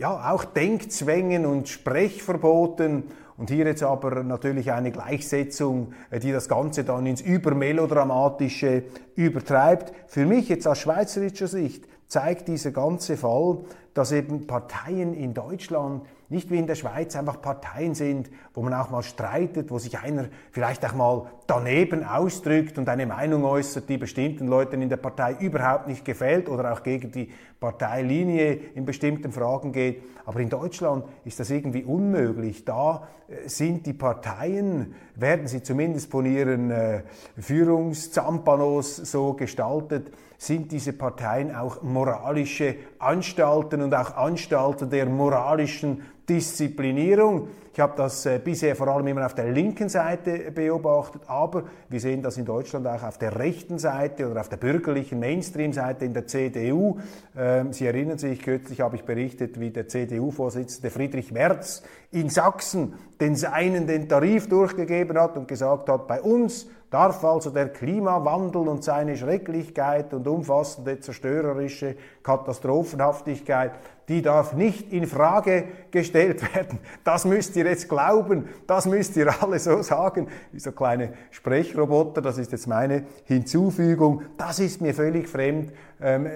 ja, 0.00 0.32
auch 0.32 0.44
Denkzwängen 0.44 1.44
und 1.44 1.68
Sprechverboten 1.68 3.04
und 3.36 3.50
hier 3.50 3.66
jetzt 3.66 3.82
aber 3.82 4.22
natürlich 4.22 4.72
eine 4.72 4.92
Gleichsetzung, 4.92 5.92
äh, 6.10 6.18
die 6.18 6.32
das 6.32 6.48
Ganze 6.48 6.84
dann 6.84 7.04
ins 7.04 7.20
Übermelodramatische 7.20 8.84
übertreibt. 9.14 9.92
Für 10.06 10.24
mich 10.24 10.48
jetzt 10.48 10.66
aus 10.66 10.78
schweizerischer 10.78 11.48
Sicht 11.48 11.84
zeigt 12.08 12.48
dieser 12.48 12.70
ganze 12.70 13.18
Fall, 13.18 13.58
dass 13.92 14.12
eben 14.12 14.46
Parteien 14.46 15.12
in 15.12 15.34
Deutschland 15.34 16.06
nicht 16.30 16.50
wie 16.50 16.58
in 16.58 16.66
der 16.66 16.76
Schweiz 16.76 17.14
einfach 17.14 17.42
Parteien 17.42 17.94
sind, 17.94 18.30
wo 18.54 18.62
man 18.62 18.72
auch 18.72 18.88
mal 18.88 19.02
streitet, 19.02 19.70
wo 19.70 19.78
sich 19.78 19.98
einer 19.98 20.28
vielleicht 20.50 20.82
auch 20.86 20.94
mal 20.94 21.26
daneben 21.50 22.04
ausdrückt 22.04 22.78
und 22.78 22.88
eine 22.88 23.06
Meinung 23.06 23.44
äußert, 23.44 23.88
die 23.88 23.98
bestimmten 23.98 24.46
Leuten 24.46 24.80
in 24.82 24.88
der 24.88 24.98
Partei 24.98 25.34
überhaupt 25.40 25.88
nicht 25.88 26.04
gefällt 26.04 26.48
oder 26.48 26.72
auch 26.72 26.84
gegen 26.84 27.10
die 27.10 27.28
Parteilinie 27.58 28.52
in 28.76 28.84
bestimmten 28.84 29.32
Fragen 29.32 29.72
geht. 29.72 30.00
Aber 30.26 30.38
in 30.38 30.48
Deutschland 30.48 31.04
ist 31.24 31.40
das 31.40 31.50
irgendwie 31.50 31.82
unmöglich. 31.82 32.64
Da 32.64 33.08
äh, 33.26 33.48
sind 33.48 33.84
die 33.86 33.94
Parteien, 33.94 34.94
werden 35.16 35.48
sie 35.48 35.60
zumindest 35.60 36.12
von 36.12 36.24
ihren 36.24 36.70
äh, 36.70 37.02
Führungszampanos 37.36 38.94
so 38.96 39.32
gestaltet, 39.32 40.12
sind 40.38 40.70
diese 40.70 40.92
Parteien 40.92 41.52
auch 41.52 41.82
moralische 41.82 42.76
Anstalten 43.00 43.82
und 43.82 43.92
auch 43.92 44.16
Anstalten 44.16 44.88
der 44.88 45.06
moralischen 45.06 46.02
Disziplinierung. 46.30 47.48
Ich 47.72 47.80
habe 47.80 47.94
das 47.96 48.24
äh, 48.24 48.40
bisher 48.42 48.76
vor 48.76 48.88
allem 48.88 49.06
immer 49.08 49.26
auf 49.26 49.34
der 49.34 49.50
linken 49.50 49.88
Seite 49.88 50.52
beobachtet, 50.52 51.22
aber 51.26 51.64
wir 51.88 52.00
sehen 52.00 52.22
das 52.22 52.36
in 52.36 52.44
Deutschland 52.44 52.86
auch 52.86 53.02
auf 53.02 53.18
der 53.18 53.38
rechten 53.38 53.78
Seite 53.78 54.30
oder 54.30 54.40
auf 54.40 54.48
der 54.48 54.56
bürgerlichen 54.56 55.18
Mainstream-Seite 55.18 56.04
in 56.04 56.14
der 56.14 56.26
CDU. 56.26 56.98
Ähm, 57.36 57.72
Sie 57.72 57.86
erinnern 57.86 58.18
sich, 58.18 58.42
kürzlich 58.42 58.80
habe 58.80 58.96
ich 58.96 59.02
berichtet, 59.02 59.58
wie 59.58 59.70
der 59.70 59.88
CDU-Vorsitzende 59.88 60.90
Friedrich 60.90 61.32
Merz 61.32 61.82
in 62.12 62.28
Sachsen 62.28 62.94
den 63.20 63.34
seinen 63.34 63.86
den 63.86 64.08
Tarif 64.08 64.48
durchgegeben 64.48 65.18
hat 65.18 65.36
und 65.36 65.48
gesagt 65.48 65.88
hat, 65.88 66.06
bei 66.06 66.20
uns 66.20 66.66
darf 66.90 67.24
also 67.24 67.50
der 67.50 67.68
Klimawandel 67.68 68.68
und 68.68 68.82
seine 68.82 69.16
Schrecklichkeit 69.16 70.12
und 70.12 70.26
umfassende 70.26 70.98
zerstörerische 70.98 71.94
Katastrophenhaftigkeit, 72.22 73.72
die 74.08 74.22
darf 74.22 74.54
nicht 74.54 74.92
in 74.92 75.06
Frage 75.06 75.64
gestellt 75.92 76.42
werden. 76.54 76.80
Das 77.04 77.24
müsst 77.24 77.54
ihr 77.54 77.64
jetzt 77.66 77.88
glauben, 77.88 78.48
das 78.66 78.86
müsst 78.86 79.16
ihr 79.16 79.32
alle 79.40 79.60
so 79.60 79.82
sagen. 79.82 80.26
Wie 80.50 80.58
so 80.58 80.72
kleine 80.72 81.12
Sprechroboter, 81.30 82.20
das 82.20 82.38
ist 82.38 82.50
jetzt 82.50 82.66
meine 82.66 83.04
Hinzufügung. 83.24 84.22
Das 84.36 84.58
ist 84.58 84.80
mir 84.80 84.92
völlig 84.92 85.28
fremd. 85.28 85.72
Ähm, 86.00 86.26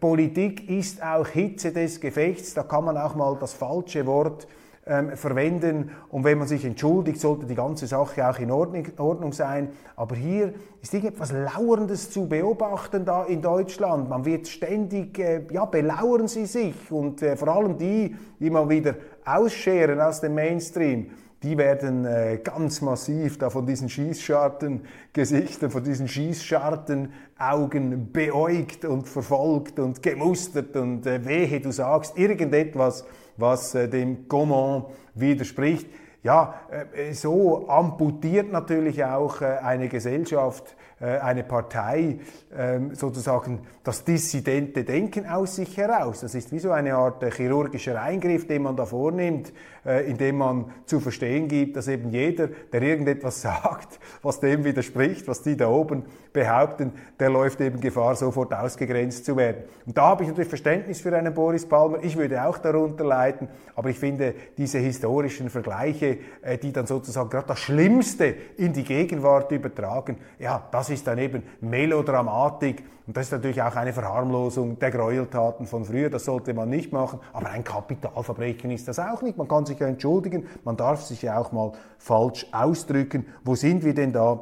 Politik 0.00 0.70
ist 0.70 1.02
auch 1.02 1.26
Hitze 1.26 1.72
des 1.72 2.00
Gefechts, 2.00 2.54
da 2.54 2.62
kann 2.62 2.84
man 2.84 2.96
auch 2.96 3.14
mal 3.14 3.36
das 3.40 3.54
falsche 3.54 4.06
Wort 4.06 4.46
ähm, 4.88 5.16
verwenden. 5.16 5.90
Und 6.08 6.24
wenn 6.24 6.38
man 6.38 6.48
sich 6.48 6.64
entschuldigt, 6.64 7.20
sollte 7.20 7.46
die 7.46 7.54
ganze 7.54 7.86
Sache 7.86 8.28
auch 8.28 8.38
in 8.38 8.50
Ordnung, 8.50 8.86
Ordnung 8.96 9.32
sein. 9.32 9.70
Aber 9.96 10.16
hier 10.16 10.54
ist 10.80 10.94
irgendetwas 10.94 11.32
Lauerndes 11.32 12.10
zu 12.10 12.28
beobachten 12.28 13.04
da 13.04 13.24
in 13.24 13.42
Deutschland. 13.42 14.08
Man 14.08 14.24
wird 14.24 14.48
ständig, 14.48 15.18
äh, 15.18 15.42
ja, 15.50 15.64
belauern 15.64 16.28
sie 16.28 16.46
sich. 16.46 16.74
Und 16.90 17.22
äh, 17.22 17.36
vor 17.36 17.48
allem 17.48 17.76
die, 17.76 18.14
die 18.40 18.50
mal 18.50 18.68
wieder 18.68 18.94
ausscheren 19.24 20.00
aus 20.00 20.20
dem 20.20 20.34
Mainstream, 20.34 21.10
die 21.42 21.56
werden 21.56 22.04
äh, 22.04 22.40
ganz 22.42 22.80
massiv 22.80 23.38
da 23.38 23.48
von 23.48 23.64
diesen 23.64 23.88
Schießscharten-Gesichtern, 23.88 25.70
von 25.70 25.84
diesen 25.84 26.08
Schießscharten-Augen 26.08 28.12
beäugt 28.12 28.84
und 28.84 29.08
verfolgt 29.08 29.78
und 29.78 30.02
gemustert 30.02 30.76
und 30.76 31.06
äh, 31.06 31.24
wehe, 31.24 31.60
du 31.60 31.70
sagst 31.70 32.18
irgendetwas, 32.18 33.04
was 33.38 33.74
äh, 33.74 33.88
dem 33.88 34.28
Gaumont 34.28 34.86
widerspricht. 35.14 35.88
Ja, 36.22 36.54
äh, 36.92 37.14
so 37.14 37.68
amputiert 37.68 38.52
natürlich 38.52 39.02
auch 39.04 39.40
äh, 39.40 39.46
eine 39.62 39.88
Gesellschaft 39.88 40.76
eine 41.04 41.44
Partei 41.44 42.18
ähm, 42.56 42.94
sozusagen 42.94 43.60
das 43.84 44.04
dissidente 44.04 44.84
Denken 44.84 45.26
aus 45.26 45.56
sich 45.56 45.76
heraus. 45.76 46.20
Das 46.20 46.34
ist 46.34 46.50
wie 46.50 46.58
so 46.58 46.72
eine 46.72 46.94
Art 46.94 47.22
äh, 47.22 47.30
chirurgischer 47.30 48.00
Eingriff, 48.02 48.46
den 48.46 48.62
man 48.62 48.74
da 48.74 48.84
vornimmt, 48.84 49.52
äh, 49.86 50.10
indem 50.10 50.38
man 50.38 50.72
zu 50.86 50.98
verstehen 50.98 51.46
gibt, 51.46 51.76
dass 51.76 51.88
eben 51.88 52.10
jeder, 52.10 52.48
der 52.72 52.82
irgendetwas 52.82 53.40
sagt, 53.42 54.00
was 54.22 54.40
dem 54.40 54.64
widerspricht, 54.64 55.28
was 55.28 55.42
die 55.42 55.56
da 55.56 55.68
oben 55.68 56.04
behaupten, 56.32 56.92
der 57.20 57.30
läuft 57.30 57.60
eben 57.60 57.80
Gefahr, 57.80 58.16
sofort 58.16 58.52
ausgegrenzt 58.52 59.24
zu 59.24 59.36
werden. 59.36 59.64
Und 59.86 59.96
da 59.96 60.08
habe 60.08 60.24
ich 60.24 60.28
natürlich 60.28 60.48
Verständnis 60.48 61.00
für 61.00 61.16
einen 61.16 61.32
Boris 61.32 61.66
Palmer. 61.66 61.98
Ich 62.02 62.16
würde 62.16 62.44
auch 62.44 62.58
darunter 62.58 63.04
leiden, 63.04 63.48
aber 63.74 63.90
ich 63.90 63.98
finde 63.98 64.34
diese 64.56 64.78
historischen 64.78 65.48
Vergleiche, 65.48 66.18
die 66.62 66.72
dann 66.72 66.86
sozusagen 66.86 67.30
gerade 67.30 67.48
das 67.48 67.60
Schlimmste 67.60 68.34
in 68.56 68.72
die 68.72 68.84
Gegenwart 68.84 69.50
übertragen, 69.52 70.18
ja, 70.38 70.68
das 70.70 70.87
ist 70.90 71.06
dann 71.06 71.18
eben 71.18 71.42
Melodramatik 71.60 72.84
und 73.08 73.16
das 73.16 73.28
ist 73.28 73.32
natürlich 73.32 73.62
auch 73.62 73.74
eine 73.74 73.94
Verharmlosung 73.94 74.78
der 74.78 74.90
Gräueltaten 74.90 75.64
von 75.64 75.86
früher, 75.86 76.10
das 76.10 76.26
sollte 76.26 76.52
man 76.52 76.68
nicht 76.68 76.92
machen, 76.92 77.20
aber 77.32 77.48
ein 77.48 77.64
Kapitalverbrechen 77.64 78.70
ist 78.70 78.86
das 78.86 78.98
auch 78.98 79.22
nicht. 79.22 79.38
Man 79.38 79.48
kann 79.48 79.64
sich 79.64 79.78
ja 79.78 79.86
entschuldigen, 79.86 80.46
man 80.62 80.76
darf 80.76 81.00
sich 81.00 81.22
ja 81.22 81.38
auch 81.38 81.50
mal 81.50 81.72
falsch 81.96 82.46
ausdrücken. 82.52 83.24
Wo 83.44 83.54
sind 83.54 83.82
wir 83.82 83.94
denn 83.94 84.12
da, 84.12 84.40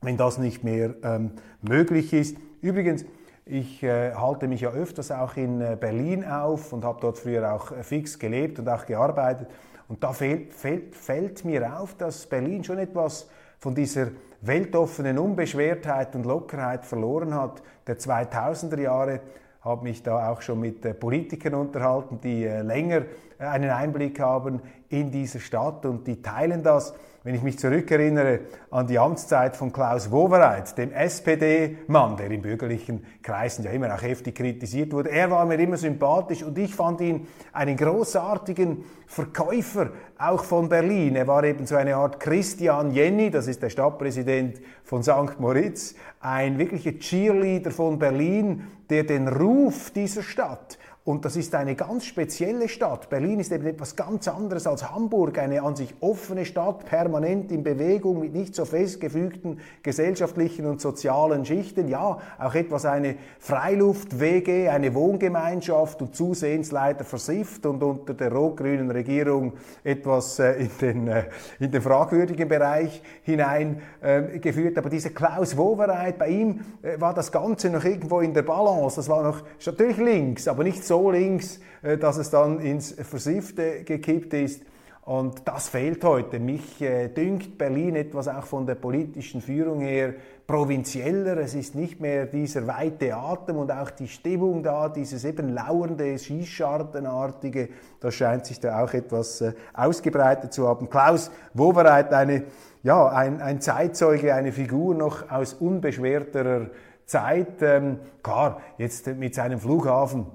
wenn 0.00 0.16
das 0.16 0.38
nicht 0.38 0.64
mehr 0.64 0.94
ähm, 1.04 1.30
möglich 1.60 2.12
ist? 2.12 2.36
Übrigens, 2.60 3.04
ich 3.46 3.84
äh, 3.84 4.14
halte 4.14 4.48
mich 4.48 4.62
ja 4.62 4.70
öfters 4.70 5.12
auch 5.12 5.36
in 5.36 5.60
äh, 5.60 5.76
Berlin 5.78 6.24
auf 6.24 6.72
und 6.72 6.84
habe 6.84 6.98
dort 7.00 7.18
früher 7.18 7.52
auch 7.54 7.70
äh, 7.70 7.84
fix 7.84 8.18
gelebt 8.18 8.58
und 8.58 8.68
auch 8.68 8.84
gearbeitet. 8.84 9.46
Und 9.86 10.02
da 10.02 10.12
fällt, 10.12 10.52
fällt, 10.54 10.96
fällt 10.96 11.44
mir 11.44 11.78
auf, 11.78 11.94
dass 11.94 12.26
Berlin 12.26 12.64
schon 12.64 12.78
etwas 12.78 13.28
von 13.60 13.76
dieser 13.76 14.08
weltoffenen 14.42 15.18
Unbeschwertheit 15.18 16.14
und 16.14 16.26
Lockerheit 16.26 16.84
verloren 16.84 17.34
hat 17.34 17.62
der 17.86 17.98
2000er 17.98 18.80
Jahre, 18.80 19.20
habe 19.60 19.84
mich 19.84 20.02
da 20.02 20.30
auch 20.30 20.42
schon 20.42 20.60
mit 20.60 20.84
äh, 20.84 20.92
Politikern 20.92 21.54
unterhalten, 21.54 22.20
die 22.20 22.44
äh, 22.44 22.62
länger 22.62 23.02
äh, 23.38 23.44
einen 23.44 23.70
Einblick 23.70 24.18
haben 24.18 24.60
in 24.88 25.12
diese 25.12 25.38
Stadt 25.38 25.86
und 25.86 26.06
die 26.06 26.20
teilen 26.20 26.64
das. 26.64 26.94
Wenn 27.24 27.36
ich 27.36 27.42
mich 27.42 27.56
zurückerinnere 27.56 28.40
an 28.72 28.88
die 28.88 28.98
Amtszeit 28.98 29.56
von 29.56 29.72
Klaus 29.72 30.10
Wowereit, 30.10 30.76
dem 30.76 30.90
SPD-Mann, 30.90 32.16
der 32.16 32.28
in 32.32 32.42
bürgerlichen 32.42 33.04
Kreisen 33.22 33.64
ja 33.64 33.70
immer 33.70 33.94
auch 33.94 34.02
heftig 34.02 34.34
kritisiert 34.34 34.92
wurde, 34.92 35.12
er 35.12 35.30
war 35.30 35.46
mir 35.46 35.60
immer 35.60 35.76
sympathisch 35.76 36.42
und 36.42 36.58
ich 36.58 36.74
fand 36.74 37.00
ihn 37.00 37.28
einen 37.52 37.76
großartigen 37.76 38.84
Verkäufer, 39.06 39.90
auch 40.18 40.42
von 40.42 40.68
Berlin. 40.68 41.14
Er 41.14 41.28
war 41.28 41.44
eben 41.44 41.64
so 41.64 41.76
eine 41.76 41.94
Art 41.94 42.18
Christian 42.18 42.90
Jenny, 42.90 43.30
das 43.30 43.46
ist 43.46 43.62
der 43.62 43.70
Stadtpräsident 43.70 44.60
von 44.82 45.04
St. 45.04 45.38
Moritz, 45.38 45.94
ein 46.18 46.58
wirklicher 46.58 46.98
Cheerleader 46.98 47.70
von 47.70 48.00
Berlin, 48.00 48.66
der 48.90 49.04
den 49.04 49.28
Ruf 49.28 49.92
dieser 49.92 50.24
Stadt 50.24 50.76
und 51.04 51.24
das 51.24 51.34
ist 51.34 51.52
eine 51.56 51.74
ganz 51.74 52.04
spezielle 52.04 52.68
Stadt. 52.68 53.10
Berlin 53.10 53.40
ist 53.40 53.50
eben 53.50 53.66
etwas 53.66 53.96
ganz 53.96 54.28
anderes 54.28 54.68
als 54.68 54.88
Hamburg, 54.88 55.36
eine 55.36 55.62
an 55.62 55.74
sich 55.74 55.96
offene 55.98 56.44
Stadt, 56.44 56.84
permanent 56.84 57.50
in 57.50 57.64
Bewegung 57.64 58.20
mit 58.20 58.32
nicht 58.32 58.54
so 58.54 58.64
festgefügten 58.64 59.58
gesellschaftlichen 59.82 60.64
und 60.64 60.80
sozialen 60.80 61.44
Schichten. 61.44 61.88
Ja, 61.88 62.18
auch 62.38 62.54
etwas 62.54 62.84
eine 62.84 63.16
Freiluft-WG, 63.40 64.68
eine 64.68 64.94
Wohngemeinschaft 64.94 66.00
und 66.02 66.14
zusehends 66.14 66.70
leider 66.70 67.02
versifft 67.02 67.66
und 67.66 67.82
unter 67.82 68.14
der 68.14 68.32
rot-grünen 68.32 68.92
Regierung 68.92 69.54
etwas 69.82 70.38
äh, 70.38 70.52
in, 70.52 70.70
den, 70.80 71.08
äh, 71.08 71.24
in 71.58 71.72
den 71.72 71.82
fragwürdigen 71.82 72.48
Bereich 72.48 73.02
hineingeführt. 73.22 74.76
Äh, 74.76 74.78
Aber 74.78 74.88
dieser 74.88 75.10
Klaus 75.10 75.56
Wowereit, 75.56 76.16
bei 76.16 76.28
ihm 76.28 76.60
war 76.98 77.12
das 77.12 77.32
Ganze 77.32 77.70
noch 77.70 77.84
irgendwo 77.84 78.20
in 78.20 78.34
der 78.34 78.42
Balance. 78.42 78.96
Das 78.96 79.08
war 79.08 79.24
noch 79.24 79.42
natürlich 79.66 79.96
links, 79.96 80.46
aber 80.46 80.62
nicht 80.62 80.84
so 80.84 80.91
so 80.92 81.10
links, 81.10 81.58
äh, 81.80 81.96
dass 81.96 82.18
es 82.18 82.28
dann 82.28 82.60
ins 82.60 82.92
Versiffte 82.92 83.82
gekippt 83.82 84.34
ist. 84.34 84.62
Und 85.06 85.48
das 85.48 85.68
fehlt 85.68 86.04
heute. 86.04 86.38
Mich 86.38 86.82
äh, 86.82 87.08
dünkt 87.08 87.56
Berlin 87.56 87.96
etwas 87.96 88.28
auch 88.28 88.44
von 88.44 88.66
der 88.66 88.74
politischen 88.74 89.40
Führung 89.40 89.80
her 89.80 90.12
provinzieller. 90.46 91.38
Es 91.38 91.54
ist 91.54 91.74
nicht 91.74 91.98
mehr 91.98 92.26
dieser 92.26 92.66
weite 92.66 93.16
Atem 93.16 93.56
und 93.56 93.72
auch 93.72 93.90
die 93.90 94.06
Stimmung 94.06 94.62
da, 94.62 94.90
dieses 94.90 95.24
eben 95.24 95.54
lauernde, 95.54 96.18
Schießschartenartige. 96.18 97.70
Das 98.00 98.14
scheint 98.14 98.44
sich 98.44 98.60
da 98.60 98.84
auch 98.84 98.92
etwas 98.92 99.40
äh, 99.40 99.54
ausgebreitet 99.72 100.52
zu 100.52 100.68
haben. 100.68 100.90
Klaus 100.90 101.30
Wowereit, 101.54 102.12
eine, 102.12 102.44
ja, 102.82 103.08
ein, 103.08 103.40
ein 103.40 103.62
Zeitzeuge, 103.62 104.34
eine 104.34 104.52
Figur 104.52 104.94
noch 104.94 105.30
aus 105.30 105.54
unbeschwerterer 105.54 106.66
Zeit. 107.06 107.62
Ähm, 107.62 107.98
klar, 108.22 108.60
jetzt 108.76 109.06
mit 109.06 109.34
seinem 109.34 109.58
Flughafen 109.58 110.26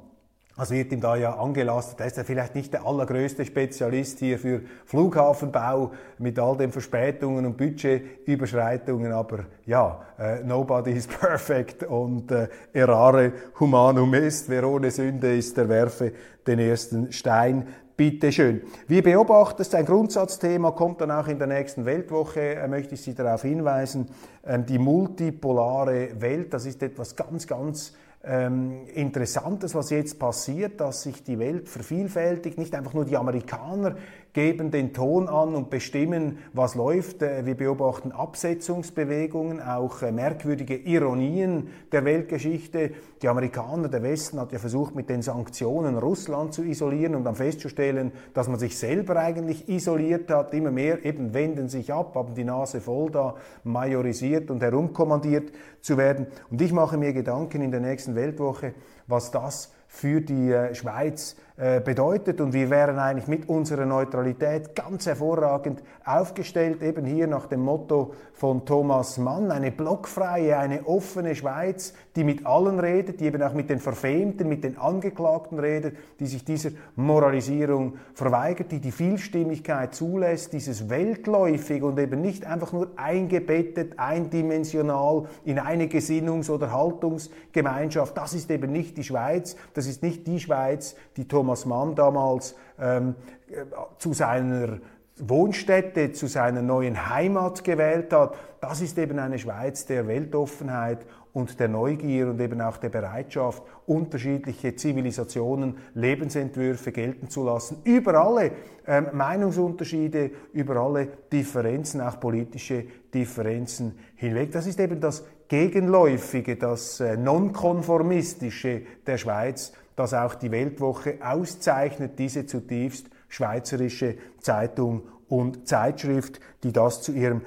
was 0.57 0.71
wird 0.71 0.91
ihm 0.91 0.99
da 0.99 1.15
ja 1.15 1.35
angelastet? 1.35 1.99
Er 1.99 2.07
ist 2.07 2.17
ja 2.17 2.23
vielleicht 2.23 2.55
nicht 2.55 2.73
der 2.73 2.85
allergrößte 2.85 3.45
Spezialist 3.45 4.17
hier 4.19 4.39
für 4.39 4.61
Flughafenbau 4.85 5.91
mit 6.17 6.39
all 6.39 6.57
den 6.57 6.71
Verspätungen 6.71 7.45
und 7.45 7.57
Budgetüberschreitungen, 7.57 9.11
aber 9.11 9.45
ja, 9.65 10.01
äh, 10.17 10.43
nobody 10.43 10.91
is 10.91 11.07
perfect 11.21 11.83
und 11.83 12.31
äh, 12.31 12.47
errare 12.73 13.33
humanum 13.59 14.15
est. 14.15 14.49
Wer 14.49 14.67
ohne 14.67 14.89
Sünde 14.89 15.37
ist, 15.37 15.55
der 15.55 15.69
werfe 15.69 16.11
den 16.47 16.57
ersten 16.57 17.11
Stein. 17.11 17.67
Bitte 17.95 18.31
schön. 18.31 18.61
Wie 18.87 19.01
beobachtet, 19.01 19.73
ein 19.75 19.85
Grundsatzthema, 19.85 20.71
kommt 20.71 21.01
dann 21.01 21.11
auch 21.11 21.27
in 21.27 21.37
der 21.37 21.47
nächsten 21.47 21.85
Weltwoche, 21.85 22.55
äh, 22.55 22.67
möchte 22.67 22.95
ich 22.95 23.01
Sie 23.01 23.13
darauf 23.13 23.43
hinweisen. 23.43 24.07
Ähm, 24.43 24.65
die 24.65 24.79
multipolare 24.79 26.09
Welt, 26.19 26.51
das 26.51 26.65
ist 26.65 26.81
etwas 26.81 27.15
ganz, 27.15 27.45
ganz 27.45 27.93
ähm, 28.23 28.87
Interessantes, 28.93 29.75
was 29.75 29.89
jetzt 29.89 30.19
passiert, 30.19 30.81
dass 30.81 31.03
sich 31.03 31.23
die 31.23 31.39
Welt 31.39 31.69
vervielfältigt, 31.69 32.57
nicht 32.57 32.75
einfach 32.75 32.93
nur 32.93 33.05
die 33.05 33.17
Amerikaner 33.17 33.95
geben 34.37 34.69
den 34.69 34.93
Ton 34.93 35.29
an 35.29 35.55
und 35.55 35.71
bestimmen, 35.71 36.37
was 36.53 36.75
läuft. 36.75 37.23
Äh, 37.23 37.47
wir 37.47 37.57
beobachten 37.57 38.11
Absetzungsbewegungen, 38.11 39.59
auch 39.59 40.03
äh, 40.03 40.11
merkwürdige 40.11 40.75
Ironien 40.75 41.69
der 41.91 42.05
Weltgeschichte. 42.05 42.91
Die 43.23 43.29
Amerikaner, 43.29 43.89
der 43.89 44.03
Westen 44.03 44.39
hat 44.39 44.51
ja 44.51 44.59
versucht, 44.59 44.93
mit 44.93 45.09
den 45.09 45.23
Sanktionen 45.23 45.97
Russland 45.97 46.53
zu 46.53 46.61
isolieren 46.61 47.15
und 47.15 47.23
dann 47.23 47.33
festzustellen, 47.33 48.11
dass 48.35 48.47
man 48.47 48.59
sich 48.59 48.77
selber 48.77 49.15
eigentlich 49.15 49.67
isoliert 49.69 50.29
hat. 50.29 50.53
Immer 50.53 50.69
mehr 50.69 51.03
eben 51.03 51.33
wenden 51.33 51.67
sich 51.67 51.91
ab, 51.91 52.13
haben 52.13 52.35
die 52.35 52.43
Nase 52.43 52.79
voll 52.79 53.09
da, 53.09 53.37
majorisiert 53.63 54.51
und 54.51 54.61
herumkommandiert 54.61 55.51
zu 55.81 55.97
werden. 55.97 56.27
Und 56.51 56.61
ich 56.61 56.71
mache 56.71 56.99
mir 56.99 57.11
Gedanken 57.11 57.63
in 57.63 57.71
der 57.71 57.79
nächsten 57.79 58.13
Weltwoche, 58.13 58.75
was 59.07 59.31
das 59.31 59.73
für 59.87 60.21
die 60.21 60.51
äh, 60.51 60.75
Schweiz 60.75 61.37
bedeutet. 61.57 62.39
Und 62.39 62.53
wir 62.53 62.69
wären 62.69 62.99
eigentlich 62.99 63.27
mit 63.27 63.49
unserer 63.49 63.85
Neutralität 63.85 64.75
ganz 64.75 65.07
hervorragend 65.07 65.81
aufgestellt, 66.05 66.83
eben 66.83 67.05
hier 67.05 67.25
nach 67.25 67.47
dem 67.47 67.61
Motto 67.61 68.13
von 68.33 68.65
Thomas 68.65 69.17
Mann, 69.17 69.49
eine 69.49 69.71
blockfreie, 69.71 70.59
eine 70.59 70.85
offene 70.85 71.35
Schweiz, 71.35 71.93
die 72.15 72.23
mit 72.23 72.45
allen 72.45 72.79
redet, 72.79 73.19
die 73.19 73.25
eben 73.25 73.41
auch 73.41 73.53
mit 73.53 73.71
den 73.71 73.79
Verfemten, 73.79 74.47
mit 74.47 74.63
den 74.63 74.77
Angeklagten 74.77 75.57
redet, 75.57 75.97
die 76.19 76.27
sich 76.27 76.45
dieser 76.45 76.69
Moralisierung 76.95 77.95
verweigert, 78.13 78.71
die 78.71 78.79
die 78.79 78.91
Vielstimmigkeit 78.91 79.95
zulässt, 79.95 80.53
dieses 80.53 80.89
weltläufig 80.89 81.81
und 81.81 81.97
eben 81.97 82.21
nicht 82.21 82.45
einfach 82.45 82.71
nur 82.71 82.91
eingebettet, 82.95 83.97
eindimensional 83.97 85.25
in 85.43 85.57
eine 85.57 85.87
Gesinnungs- 85.87 86.51
oder 86.51 86.71
Haltungsgemeinschaft. 86.71 88.15
Das 88.15 88.35
ist 88.35 88.51
eben 88.51 88.71
nicht 88.71 88.95
die 88.97 89.03
Schweiz, 89.03 89.55
das 89.73 89.87
ist 89.87 90.03
nicht 90.03 90.27
die 90.27 90.39
Schweiz, 90.39 90.95
die 91.17 91.27
Thomas 91.27 91.46
Thomas 91.47 91.65
Mann 91.65 91.95
damals 91.95 92.55
ähm, 92.77 93.15
äh, 93.49 93.63
zu 93.99 94.11
seiner 94.11 94.79
Wohnstätte, 95.17 96.11
zu 96.11 96.27
seiner 96.27 96.61
neuen 96.61 97.09
Heimat 97.09 97.63
gewählt 97.63 98.11
hat. 98.11 98.35
Das 98.59 98.81
ist 98.81 98.97
eben 98.97 99.17
eine 99.17 99.39
Schweiz 99.39 99.85
der 99.85 100.07
Weltoffenheit 100.07 101.05
und 101.31 101.57
der 101.57 101.69
Neugier 101.69 102.27
und 102.27 102.41
eben 102.41 102.59
auch 102.59 102.75
der 102.77 102.89
Bereitschaft, 102.89 103.63
unterschiedliche 103.85 104.75
Zivilisationen, 104.75 105.77
Lebensentwürfe 105.93 106.91
gelten 106.91 107.29
zu 107.29 107.45
lassen, 107.45 107.77
über 107.85 108.15
alle 108.15 108.51
ähm, 108.85 109.07
Meinungsunterschiede, 109.13 110.31
über 110.51 110.75
alle 110.75 111.07
Differenzen, 111.31 112.01
auch 112.01 112.19
politische 112.19 112.83
Differenzen 113.13 113.97
hinweg. 114.15 114.51
Das 114.51 114.67
ist 114.67 114.81
eben 114.81 114.99
das 114.99 115.23
Gegenläufige, 115.47 116.57
das 116.57 116.99
äh, 116.99 117.15
Nonkonformistische 117.15 118.81
der 119.05 119.17
Schweiz, 119.17 119.71
das 119.97 120.13
auch 120.13 120.35
die 120.35 120.51
Weltwoche 120.51 121.15
auszeichnet, 121.21 122.17
diese 122.19 122.45
zutiefst 122.45 123.09
schweizerische 123.27 124.15
Zeitung 124.39 125.01
und 125.27 125.67
Zeitschrift, 125.67 126.39
die 126.63 126.71
das 126.71 127.01
zu 127.01 127.11
ihrem 127.11 127.41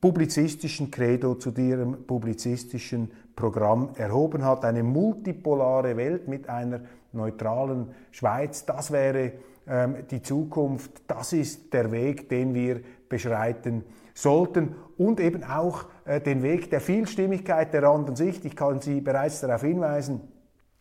publizistischen 0.00 0.90
Credo, 0.90 1.34
zu 1.34 1.50
ihrem 1.50 2.06
publizistischen 2.06 3.10
Programm 3.36 3.90
erhoben 3.96 4.44
hat. 4.44 4.64
Eine 4.64 4.82
multipolare 4.82 5.96
Welt 5.96 6.28
mit 6.28 6.48
einer 6.48 6.80
neutralen 7.12 7.88
Schweiz, 8.12 8.64
das 8.64 8.92
wäre 8.92 9.32
ähm, 9.66 9.96
die 10.10 10.22
Zukunft, 10.22 11.02
das 11.08 11.32
ist 11.32 11.74
der 11.74 11.90
Weg, 11.90 12.28
den 12.28 12.54
wir 12.54 12.80
beschreiten 13.08 13.84
sollten 14.14 14.76
und 14.96 15.18
eben 15.18 15.42
auch 15.42 15.86
äh, 16.04 16.20
den 16.20 16.44
Weg 16.44 16.70
der 16.70 16.80
Vielstimmigkeit 16.80 17.74
der 17.74 17.82
anderen 17.84 18.16
Sicht. 18.16 18.44
Ich 18.44 18.54
kann 18.54 18.80
Sie 18.80 19.00
bereits 19.00 19.40
darauf 19.40 19.62
hinweisen, 19.62 20.20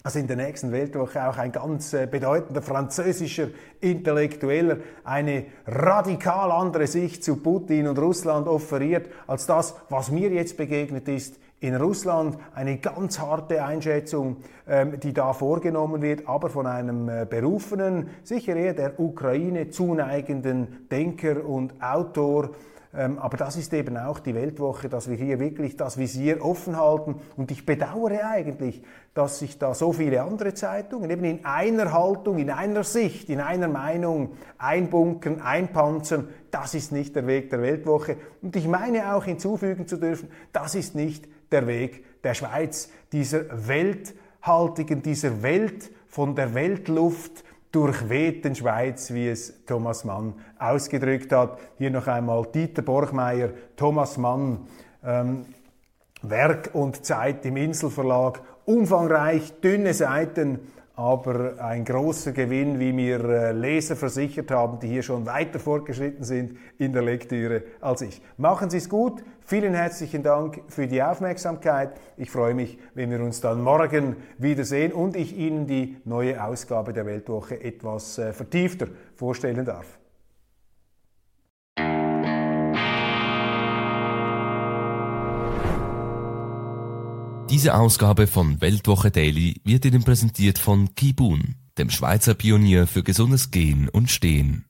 also 0.03 0.19
in 0.19 0.27
der 0.27 0.37
nächsten 0.37 0.71
Weltwoche 0.71 1.27
auch 1.27 1.37
ein 1.37 1.51
ganz 1.51 1.93
äh, 1.93 2.07
bedeutender 2.07 2.61
französischer 2.61 3.49
Intellektueller 3.81 4.77
eine 5.03 5.45
radikal 5.67 6.51
andere 6.51 6.87
Sicht 6.87 7.23
zu 7.23 7.37
Putin 7.37 7.87
und 7.87 7.99
Russland 7.99 8.47
offeriert 8.47 9.09
als 9.27 9.45
das, 9.45 9.75
was 9.89 10.09
mir 10.09 10.29
jetzt 10.29 10.55
begegnet 10.55 11.07
ist 11.09 11.37
in 11.59 11.75
Russland. 11.75 12.37
Eine 12.55 12.77
ganz 12.77 13.19
harte 13.19 13.63
Einschätzung, 13.63 14.37
ähm, 14.67 14.99
die 15.01 15.13
da 15.13 15.33
vorgenommen 15.33 16.01
wird, 16.01 16.29
aber 16.29 16.49
von 16.49 16.65
einem 16.65 17.09
äh, 17.09 17.25
berufenen, 17.29 18.09
sicher 18.23 18.55
eher 18.55 18.73
der 18.73 18.99
Ukraine 18.99 19.69
zuneigenden 19.69 20.87
Denker 20.89 21.45
und 21.45 21.73
Autor 21.83 22.51
aber 22.91 23.37
das 23.37 23.55
ist 23.55 23.71
eben 23.73 23.97
auch 23.97 24.19
die 24.19 24.33
Weltwoche, 24.33 24.89
dass 24.89 25.09
wir 25.09 25.15
hier 25.15 25.39
wirklich 25.39 25.77
das 25.77 25.99
Visier 25.99 26.43
offen 26.43 26.75
halten. 26.75 27.21
Und 27.37 27.51
ich 27.51 27.63
bedauere 27.63 28.25
eigentlich, 28.25 28.81
dass 29.13 29.39
sich 29.39 29.59
da 29.59 29.75
so 29.75 29.93
viele 29.93 30.23
andere 30.23 30.55
Zeitungen 30.55 31.09
eben 31.11 31.23
in 31.23 31.45
einer 31.45 31.93
Haltung, 31.93 32.39
in 32.39 32.49
einer 32.49 32.83
Sicht, 32.83 33.29
in 33.29 33.41
einer 33.41 33.67
Meinung 33.67 34.31
einbunkern, 34.57 35.39
einpanzern. 35.39 36.29
Das 36.49 36.73
ist 36.73 36.91
nicht 36.91 37.15
der 37.15 37.27
Weg 37.27 37.51
der 37.51 37.61
Weltwoche. 37.61 38.17
Und 38.41 38.55
ich 38.55 38.67
meine 38.67 39.13
auch 39.13 39.25
hinzufügen 39.25 39.87
zu 39.87 39.97
dürfen, 39.97 40.29
das 40.51 40.73
ist 40.73 40.95
nicht 40.95 41.27
der 41.51 41.67
Weg 41.67 42.23
der 42.23 42.33
Schweiz, 42.33 42.89
dieser 43.11 43.67
welthaltigen, 43.67 45.03
dieser 45.03 45.43
Welt 45.43 45.91
von 46.07 46.35
der 46.35 46.55
Weltluft, 46.55 47.43
durchwehten 47.71 48.55
Schweiz, 48.55 49.13
wie 49.13 49.27
es 49.27 49.65
Thomas 49.65 50.03
Mann 50.03 50.33
ausgedrückt 50.57 51.31
hat. 51.31 51.59
Hier 51.77 51.91
noch 51.91 52.07
einmal 52.07 52.47
Dieter 52.53 52.81
Borchmeier, 52.81 53.49
Thomas 53.75 54.17
Mann, 54.17 54.67
ähm, 55.03 55.45
Werk 56.21 56.71
und 56.73 57.05
Zeit 57.05 57.45
im 57.45 57.57
Inselverlag 57.57 58.41
umfangreich, 58.65 59.61
dünne 59.61 59.93
Seiten, 59.93 60.59
aber 60.99 61.53
ein 61.59 61.85
großer 61.85 62.33
Gewinn, 62.33 62.77
wie 62.77 62.91
mir 62.91 63.23
äh, 63.23 63.51
Leser 63.53 63.95
versichert 63.95 64.51
haben, 64.51 64.79
die 64.81 64.89
hier 64.89 65.01
schon 65.01 65.25
weiter 65.25 65.57
fortgeschritten 65.57 66.25
sind 66.25 66.57
in 66.77 66.91
der 66.91 67.03
Lektüre 67.03 67.63
als 67.79 68.01
ich. 68.01 68.21
Machen 68.35 68.69
Sie 68.69 68.79
es 68.79 68.89
gut, 68.89 69.23
vielen 69.45 69.73
herzlichen 69.73 70.23
Dank 70.23 70.61
für 70.67 70.87
die 70.87 71.01
Aufmerksamkeit. 71.01 71.93
Ich 72.17 72.29
freue 72.29 72.53
mich, 72.53 72.77
wenn 72.95 73.11
wir 73.11 73.21
uns 73.21 73.39
dann 73.39 73.63
morgen 73.63 74.17
wiedersehen 74.39 74.91
und 74.91 75.15
ich 75.15 75.37
Ihnen 75.37 75.67
die 75.67 75.95
neue 76.03 76.43
Ausgabe 76.43 76.91
der 76.91 77.05
Weltwoche 77.05 77.63
etwas 77.63 78.17
äh, 78.17 78.33
vertiefter 78.33 78.87
vorstellen 79.15 79.63
darf. 79.63 79.98
Diese 87.49 87.73
Ausgabe 87.73 88.27
von 88.27 88.61
Weltwoche 88.61 89.09
Daily 89.09 89.59
wird 89.63 89.83
Ihnen 89.83 90.03
präsentiert 90.03 90.59
von 90.59 90.93
Kibun, 90.93 91.55
dem 91.79 91.89
Schweizer 91.89 92.35
Pionier 92.35 92.85
für 92.85 93.01
gesundes 93.01 93.49
Gehen 93.49 93.89
und 93.89 94.11
Stehen. 94.11 94.65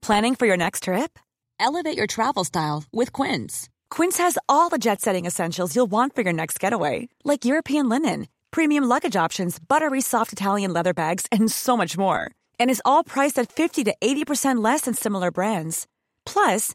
Planning 0.00 0.36
for 0.36 0.46
your 0.46 0.56
next 0.56 0.84
trip? 0.84 1.18
Elevate 1.58 1.98
your 1.98 2.06
travel 2.06 2.44
style 2.44 2.84
with 2.92 3.12
Quince. 3.12 3.68
Quince 3.90 4.18
has 4.18 4.38
all 4.48 4.68
the 4.70 4.78
jet-setting 4.78 5.26
essentials 5.26 5.74
you'll 5.74 5.90
want 5.90 6.14
for 6.14 6.22
your 6.22 6.32
next 6.32 6.60
getaway, 6.60 7.08
like 7.24 7.44
European 7.44 7.88
linen, 7.88 8.28
premium 8.52 8.84
luggage 8.84 9.16
options, 9.16 9.58
buttery 9.58 10.00
soft 10.00 10.32
Italian 10.32 10.72
leather 10.72 10.94
bags, 10.94 11.26
and 11.32 11.50
so 11.50 11.76
much 11.76 11.98
more. 11.98 12.30
And 12.60 12.70
is 12.70 12.82
all 12.84 13.02
priced 13.02 13.40
at 13.40 13.50
50 13.50 13.82
to 13.84 13.94
80% 14.00 14.62
less 14.62 14.82
than 14.82 14.94
similar 14.94 15.32
brands. 15.32 15.88
Plus, 16.24 16.74